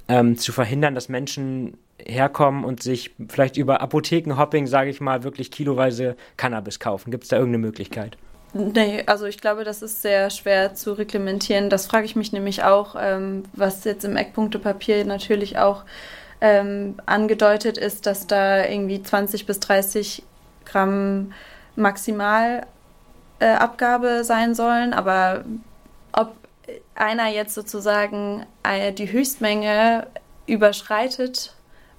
ähm, 0.08 0.38
zu 0.38 0.52
verhindern, 0.52 0.96
dass 0.96 1.10
Menschen 1.10 1.78
herkommen 1.98 2.66
und 2.66 2.84
sich 2.84 3.12
vielleicht 3.30 3.58
über 3.58 3.82
Apothekenhopping, 3.82 4.68
sage 4.68 4.90
ich 4.90 5.02
mal, 5.02 5.24
wirklich 5.24 5.52
kiloweise 5.52 6.16
Cannabis 6.38 6.80
kaufen? 6.80 7.12
Gibt 7.12 7.24
es 7.24 7.30
da 7.30 7.38
irgendeine 7.38 7.66
Möglichkeit? 7.66 8.18
Nee, 8.54 9.04
also 9.08 9.26
ich 9.26 9.40
glaube, 9.42 9.64
das 9.64 9.82
ist 9.82 10.04
sehr 10.04 10.30
schwer 10.30 10.76
zu 10.76 10.94
reglementieren. 10.94 11.72
Das 11.72 11.88
frage 11.88 12.06
ich 12.06 12.16
mich 12.16 12.32
nämlich 12.34 12.64
auch, 12.64 12.96
ähm, 13.00 13.44
was 13.54 13.84
jetzt 13.84 14.06
im 14.06 14.16
Eckpunktepapier 14.16 15.06
natürlich 15.06 15.58
auch 15.58 15.84
ähm, 16.40 16.96
angedeutet 17.08 17.80
ist, 17.80 18.06
dass 18.06 18.28
da 18.28 18.64
irgendwie 18.66 19.02
20 19.02 19.48
bis 19.48 19.60
30 19.60 20.22
Gramm 20.66 21.34
Maximalabgabe 21.76 22.68
äh, 24.10 24.24
sein 24.24 24.54
sollen. 24.54 24.94
Aber 24.94 25.46
einer 26.96 27.30
jetzt 27.30 27.54
sozusagen 27.54 28.46
äh, 28.64 28.92
die 28.94 29.12
Höchstmenge 29.12 30.08
überschreitet 30.46 31.56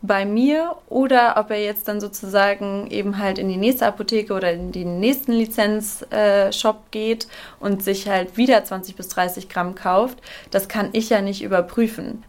bei 0.07 0.27
mir 0.27 0.77
oder 0.89 1.37
ob 1.39 1.51
er 1.51 1.63
jetzt 1.63 1.89
dann 1.89 2.01
sozusagen 2.01 2.91
eben 2.91 3.19
halt 3.19 3.39
in 3.39 3.49
die 3.49 3.57
nächste 3.57 3.87
Apotheke 3.87 4.35
oder 4.35 4.53
in 4.53 4.71
den 4.71 5.01
nächsten 5.01 5.33
Lizenzshop 5.33 6.91
geht 6.91 7.27
und 7.59 7.83
sich 7.83 8.07
halt 8.07 8.37
wieder 8.37 8.63
20 8.63 8.97
bis 8.97 9.09
30 9.09 9.49
Gramm 9.49 9.75
kauft, 9.75 10.21
das 10.51 10.69
kann 10.69 10.91
ich 10.93 11.09
ja 11.09 11.23
nicht 11.23 11.43
überprüfen. 11.43 12.23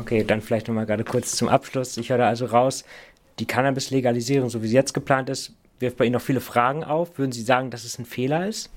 Okay, 0.00 0.22
dann 0.22 0.40
vielleicht 0.40 0.68
nochmal 0.68 0.86
gerade 0.86 1.02
kurz 1.02 1.32
zum 1.32 1.48
Abschluss. 1.48 1.96
Ich 1.96 2.10
höre 2.10 2.24
also 2.24 2.46
raus, 2.46 2.84
die 3.40 3.46
Cannabis-Legalisierung, 3.46 4.48
so 4.48 4.62
wie 4.62 4.68
sie 4.68 4.74
jetzt 4.74 4.94
geplant 4.94 5.28
ist, 5.28 5.52
wirft 5.80 5.96
bei 5.96 6.04
Ihnen 6.04 6.14
noch 6.14 6.22
viele 6.22 6.40
Fragen 6.40 6.84
auf. 6.84 7.18
Würden 7.18 7.32
Sie 7.32 7.42
sagen, 7.42 7.70
dass 7.70 7.84
es 7.84 7.98
ein 7.98 8.04
Fehler 8.04 8.46
ist? 8.46 8.70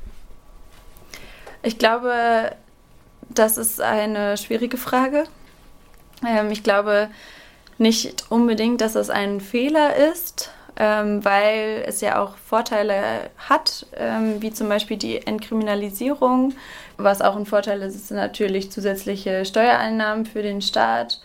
Ich 1.63 1.77
glaube, 1.77 2.55
das 3.33 3.57
ist 3.57 3.81
eine 3.81 4.37
schwierige 4.37 4.77
Frage. 4.77 5.25
Ähm, 6.27 6.51
ich 6.51 6.63
glaube 6.63 7.09
nicht 7.77 8.25
unbedingt, 8.29 8.81
dass 8.81 8.95
es 8.95 9.09
ein 9.09 9.41
Fehler 9.41 9.95
ist, 9.95 10.51
ähm, 10.77 11.23
weil 11.25 11.83
es 11.87 12.01
ja 12.01 12.21
auch 12.21 12.35
Vorteile 12.37 13.29
hat, 13.37 13.85
ähm, 13.95 14.41
wie 14.41 14.53
zum 14.53 14.69
Beispiel 14.69 14.97
die 14.97 15.25
Entkriminalisierung. 15.25 16.53
Was 16.97 17.21
auch 17.21 17.35
ein 17.35 17.45
Vorteil 17.45 17.81
ist, 17.81 17.95
ist 17.95 18.11
natürlich 18.11 18.71
zusätzliche 18.71 19.45
Steuereinnahmen 19.45 20.25
für 20.25 20.43
den 20.43 20.61
Staat. 20.61 21.21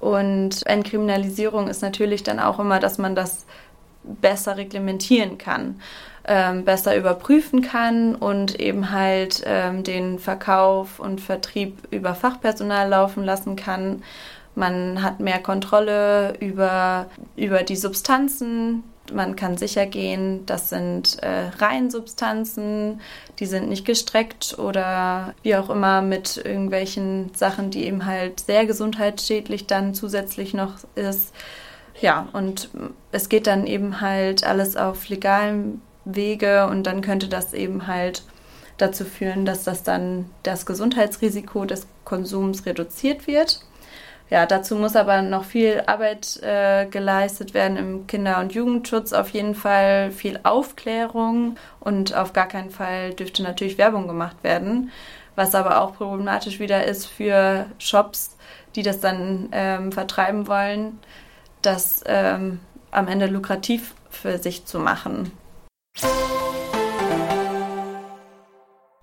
Und 0.00 0.66
Entkriminalisierung 0.66 1.68
ist 1.68 1.80
natürlich 1.80 2.22
dann 2.22 2.38
auch 2.38 2.58
immer, 2.58 2.78
dass 2.78 2.98
man 2.98 3.14
das 3.14 3.46
besser 4.04 4.56
reglementieren 4.56 5.38
kann. 5.38 5.80
ähm, 6.26 6.64
besser 6.64 6.96
überprüfen 6.96 7.62
kann 7.62 8.14
und 8.14 8.58
eben 8.60 8.90
halt 8.90 9.42
ähm, 9.46 9.82
den 9.84 10.18
Verkauf 10.18 10.98
und 10.98 11.20
Vertrieb 11.20 11.76
über 11.90 12.14
Fachpersonal 12.14 12.88
laufen 12.88 13.24
lassen 13.24 13.56
kann. 13.56 14.02
Man 14.54 15.02
hat 15.02 15.20
mehr 15.20 15.40
Kontrolle 15.40 16.34
über, 16.40 17.06
über 17.36 17.62
die 17.62 17.76
Substanzen. 17.76 18.84
Man 19.12 19.36
kann 19.36 19.58
sicher 19.58 19.84
gehen, 19.84 20.46
das 20.46 20.70
sind 20.70 21.22
äh, 21.22 21.50
Reinsubstanzen, 21.58 23.02
die 23.38 23.44
sind 23.44 23.68
nicht 23.68 23.84
gestreckt 23.84 24.58
oder 24.58 25.34
wie 25.42 25.56
auch 25.56 25.68
immer 25.68 26.00
mit 26.00 26.38
irgendwelchen 26.38 27.30
Sachen, 27.34 27.70
die 27.70 27.84
eben 27.84 28.06
halt 28.06 28.40
sehr 28.40 28.64
gesundheitsschädlich 28.64 29.66
dann 29.66 29.92
zusätzlich 29.92 30.54
noch 30.54 30.76
ist. 30.94 31.34
Ja, 32.00 32.28
und 32.32 32.70
es 33.12 33.28
geht 33.28 33.46
dann 33.46 33.66
eben 33.66 34.00
halt 34.00 34.44
alles 34.44 34.76
auf 34.76 35.08
legalem 35.08 35.80
Wege 36.04 36.66
und 36.66 36.84
dann 36.84 37.00
könnte 37.00 37.28
das 37.28 37.54
eben 37.54 37.86
halt 37.86 38.22
dazu 38.78 39.04
führen, 39.04 39.44
dass 39.44 39.64
das 39.64 39.82
dann 39.82 40.30
das 40.42 40.66
Gesundheitsrisiko 40.66 41.64
des 41.64 41.86
Konsums 42.04 42.66
reduziert 42.66 43.26
wird. 43.26 43.60
Ja, 44.30 44.46
dazu 44.46 44.74
muss 44.74 44.96
aber 44.96 45.22
noch 45.22 45.44
viel 45.44 45.82
Arbeit 45.86 46.42
äh, 46.42 46.86
geleistet 46.86 47.52
werden 47.54 47.76
im 47.76 48.06
Kinder- 48.06 48.40
und 48.40 48.54
Jugendschutz, 48.54 49.12
auf 49.12 49.28
jeden 49.30 49.54
Fall 49.54 50.10
viel 50.10 50.40
Aufklärung 50.42 51.56
und 51.78 52.16
auf 52.16 52.32
gar 52.32 52.48
keinen 52.48 52.70
Fall 52.70 53.12
dürfte 53.12 53.42
natürlich 53.42 53.76
Werbung 53.78 54.08
gemacht 54.08 54.36
werden, 54.42 54.90
was 55.36 55.54
aber 55.54 55.82
auch 55.82 55.96
problematisch 55.96 56.58
wieder 56.58 56.84
ist 56.84 57.06
für 57.06 57.66
Shops, 57.78 58.36
die 58.74 58.82
das 58.82 58.98
dann 59.00 59.50
ähm, 59.52 59.92
vertreiben 59.92 60.48
wollen, 60.48 60.98
das 61.66 62.02
ähm, 62.06 62.60
am 62.90 63.08
Ende 63.08 63.26
lukrativ 63.26 63.94
für 64.10 64.38
sich 64.38 64.64
zu 64.66 64.78
machen. 64.78 65.32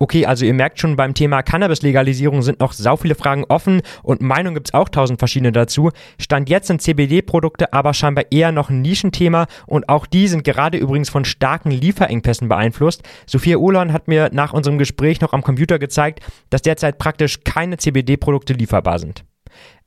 Okay, 0.02 0.26
also 0.26 0.46
ihr 0.46 0.56
merkt 0.56 0.80
schon, 0.80 0.96
beim 0.96 1.14
Thema 1.14 1.44
Cannabis-Legalisierung 1.44 2.42
sind 2.42 2.60
noch 2.60 2.74
sau 2.74 2.98
viele 2.98 3.14
Fragen 3.14 3.46
offen 3.50 3.84
und 4.02 4.20
Meinungen 4.20 4.56
gibt's 4.56 4.74
auch 4.74 4.90
tausend 4.90 5.20
verschiedene 5.20 5.52
dazu. 5.52 5.92
Stand 6.20 6.50
jetzt 6.50 6.66
sind 6.66 6.82
CBD-Produkte 6.82 7.72
aber 7.72 7.94
scheinbar 7.94 8.26
eher 8.32 8.52
noch 8.52 8.72
ein 8.72 8.82
Nischenthema 8.82 9.46
und 9.68 9.90
auch 9.90 10.08
die 10.08 10.28
sind 10.28 10.44
gerade 10.44 10.80
übrigens 10.80 11.12
von 11.12 11.24
starken 11.24 11.70
Lieferengpässen 11.70 12.50
beeinflusst. 12.50 13.04
Sophia 13.28 13.58
Uhlon 13.58 13.94
hat 13.94 14.08
mir 14.08 14.32
nach 14.34 14.54
unserem 14.54 14.80
Gespräch 14.80 15.22
noch 15.22 15.34
am 15.34 15.44
Computer 15.44 15.78
gezeigt, 15.78 16.22
dass 16.50 16.64
derzeit 16.64 16.98
praktisch 16.98 17.44
keine 17.44 17.78
CBD-Produkte 17.78 18.54
lieferbar 18.54 18.98
sind. 18.98 19.24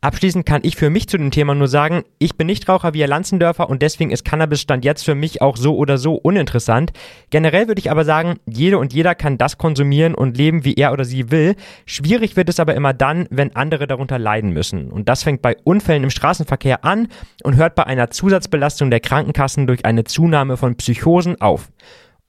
Abschließend 0.04 0.44
kann 0.44 0.60
ich 0.64 0.76
für 0.76 0.90
mich 0.90 1.08
zu 1.08 1.16
dem 1.16 1.30
Thema 1.30 1.54
nur 1.54 1.66
sagen, 1.66 2.04
ich 2.18 2.36
bin 2.36 2.46
nicht 2.46 2.68
Raucher 2.68 2.92
wie 2.92 3.00
Herr 3.00 3.08
Lanzendörfer 3.08 3.70
und 3.70 3.80
deswegen 3.80 4.10
ist 4.10 4.22
Cannabis 4.22 4.60
Stand 4.60 4.84
jetzt 4.84 5.02
für 5.02 5.14
mich 5.14 5.40
auch 5.40 5.56
so 5.56 5.78
oder 5.78 5.96
so 5.96 6.12
uninteressant. 6.12 6.92
Generell 7.30 7.68
würde 7.68 7.78
ich 7.78 7.90
aber 7.90 8.04
sagen, 8.04 8.34
jede 8.44 8.76
und 8.76 8.92
jeder 8.92 9.14
kann 9.14 9.38
das 9.38 9.56
konsumieren 9.56 10.14
und 10.14 10.36
leben, 10.36 10.66
wie 10.66 10.74
er 10.74 10.92
oder 10.92 11.06
sie 11.06 11.30
will. 11.30 11.56
Schwierig 11.86 12.36
wird 12.36 12.50
es 12.50 12.60
aber 12.60 12.74
immer 12.74 12.92
dann, 12.92 13.26
wenn 13.30 13.56
andere 13.56 13.86
darunter 13.86 14.18
leiden 14.18 14.50
müssen. 14.50 14.90
Und 14.90 15.08
das 15.08 15.22
fängt 15.22 15.40
bei 15.40 15.56
Unfällen 15.64 16.04
im 16.04 16.10
Straßenverkehr 16.10 16.84
an 16.84 17.08
und 17.42 17.56
hört 17.56 17.74
bei 17.74 17.86
einer 17.86 18.10
Zusatzbelastung 18.10 18.90
der 18.90 19.00
Krankenkassen 19.00 19.66
durch 19.66 19.86
eine 19.86 20.04
Zunahme 20.04 20.58
von 20.58 20.76
Psychosen 20.76 21.40
auf. 21.40 21.70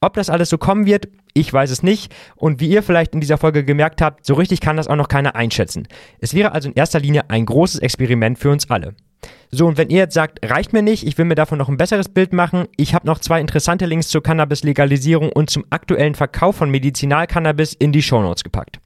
Ob 0.05 0.13
das 0.13 0.29
alles 0.29 0.49
so 0.49 0.59
kommen 0.59 0.85
wird, 0.85 1.07
ich 1.33 1.51
weiß 1.51 1.71
es 1.71 1.81
nicht. 1.81 2.13
Und 2.35 2.59
wie 2.59 2.69
ihr 2.69 2.83
vielleicht 2.83 3.15
in 3.15 3.21
dieser 3.21 3.39
Folge 3.39 3.65
gemerkt 3.65 4.03
habt, 4.03 4.23
so 4.23 4.35
richtig 4.35 4.61
kann 4.61 4.77
das 4.77 4.87
auch 4.87 4.95
noch 4.95 5.07
keiner 5.07 5.35
einschätzen. 5.35 5.87
Es 6.19 6.35
wäre 6.35 6.51
also 6.51 6.69
in 6.69 6.75
erster 6.75 6.99
Linie 6.99 7.27
ein 7.31 7.47
großes 7.47 7.79
Experiment 7.79 8.37
für 8.37 8.51
uns 8.51 8.69
alle. 8.69 8.93
So, 9.51 9.67
und 9.67 9.77
wenn 9.77 9.89
ihr 9.89 9.99
jetzt 9.99 10.13
sagt, 10.13 10.39
reicht 10.43 10.73
mir 10.73 10.81
nicht, 10.81 11.07
ich 11.07 11.17
will 11.17 11.25
mir 11.25 11.35
davon 11.35 11.57
noch 11.57 11.69
ein 11.69 11.77
besseres 11.77 12.09
Bild 12.09 12.33
machen, 12.33 12.67
ich 12.75 12.93
habe 12.93 13.07
noch 13.07 13.19
zwei 13.19 13.39
interessante 13.39 13.85
Links 13.85 14.09
zur 14.09 14.21
Cannabis-Legalisierung 14.21 15.31
und 15.31 15.49
zum 15.49 15.65
aktuellen 15.69 16.15
Verkauf 16.15 16.57
von 16.57 16.69
Medizinalcannabis 16.69 17.73
in 17.73 17.93
die 17.93 18.01
Shownotes 18.01 18.43
gepackt. 18.43 18.79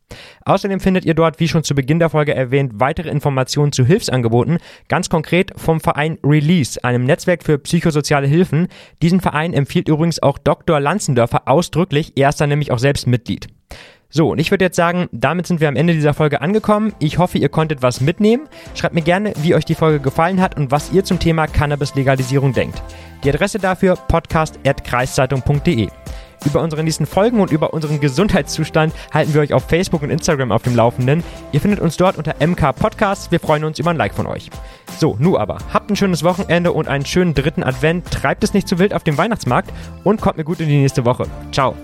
Außerdem 0.46 0.80
findet 0.80 1.06
ihr 1.06 1.14
dort, 1.14 1.40
wie 1.40 1.48
schon 1.48 1.64
zu 1.64 1.76
Beginn 1.76 2.00
der 2.00 2.10
Folge 2.10 2.36
erwähnt, 2.36 2.74
weitere 2.76 3.10
Informationen 3.10 3.72
zu 3.72 3.86
Hilfsangeboten, 3.86 4.60
ganz 4.88 5.10
konkret 5.10 5.52
vom 5.56 5.80
Verein 5.80 6.18
Release, 6.24 6.84
einem 6.84 7.04
Netzwerk 7.04 7.44
für 7.44 7.58
psychosoziale 7.58 8.28
Hilfen. 8.28 8.68
Diesen 9.02 9.22
Verein 9.22 9.54
empfiehlt 9.54 9.88
übrigens 9.88 10.22
auch 10.22 10.38
Dr. 10.38 10.80
Lanzendörfer 10.80 11.48
ausdrücklich, 11.48 12.14
er 12.16 12.30
ist 12.30 12.42
da 12.42 12.48
nämlich 12.48 12.72
auch 12.72 12.80
selbst 12.80 13.08
Mitglied. 13.08 13.48
So, 14.12 14.32
und 14.32 14.40
ich 14.40 14.50
würde 14.50 14.66
jetzt 14.66 14.76
sagen, 14.76 15.08
damit 15.12 15.46
sind 15.46 15.62
wir 15.62 15.68
am 15.68 15.76
Ende 15.76 15.94
dieser 15.94 16.16
Folge 16.16 16.42
angekommen. 16.42 16.94
Ich 16.98 17.20
hoffe, 17.20 17.38
ihr 17.38 17.50
konntet 17.50 17.84
was 17.84 18.02
mitnehmen. 18.02 18.48
Schreibt 18.74 18.96
mir 18.96 19.04
gerne, 19.04 19.34
wie 19.38 19.54
euch 19.54 19.66
die 19.66 19.76
Folge 19.76 20.00
gefallen 20.00 20.42
hat 20.42 20.58
und 20.58 20.72
was 20.72 20.92
ihr 20.92 21.04
zum 21.04 21.20
Thema 21.20 21.46
Cannabis-Legalisierung 21.46 22.54
denkt. 22.54 22.82
Die 23.24 23.30
Adresse 23.30 23.60
dafür 23.60 23.96
podcast.kreiszeitung.de. 23.96 25.90
Über 26.46 26.62
unsere 26.62 26.84
nächsten 26.84 27.06
Folgen 27.06 27.40
und 27.40 27.52
über 27.52 27.74
unseren 27.74 28.00
Gesundheitszustand 28.00 28.94
halten 29.14 29.34
wir 29.34 29.42
euch 29.42 29.54
auf 29.54 29.66
Facebook 29.66 30.02
und 30.02 30.10
Instagram 30.10 30.52
auf 30.52 30.64
dem 30.64 30.76
Laufenden. 30.76 31.24
Ihr 31.52 31.62
findet 31.62 31.80
uns 31.80 31.98
dort 31.98 32.18
unter 32.18 32.36
MK 32.40 32.74
Podcasts. 32.74 33.30
Wir 33.30 33.40
freuen 33.40 33.64
uns 33.64 33.78
über 33.78 33.92
ein 33.92 33.98
Like 33.98 34.14
von 34.14 34.26
euch. 34.26 34.50
So, 34.98 35.18
nu 35.20 35.38
aber. 35.38 35.58
Habt 35.72 35.92
ein 35.92 35.96
schönes 35.96 36.24
Wochenende 36.24 36.72
und 36.72 36.88
einen 36.88 37.06
schönen 37.06 37.36
dritten 37.36 37.62
Advent. 37.62 38.10
Treibt 38.10 38.44
es 38.44 38.54
nicht 38.54 38.68
zu 38.68 38.80
wild 38.80 38.94
auf 38.94 39.04
dem 39.04 39.18
Weihnachtsmarkt 39.18 39.72
und 40.04 40.20
kommt 40.22 40.38
mir 40.38 40.46
gut 40.46 40.62
in 40.62 40.70
die 40.70 40.80
nächste 40.80 41.06
Woche. 41.06 41.28
Ciao. 41.52 41.76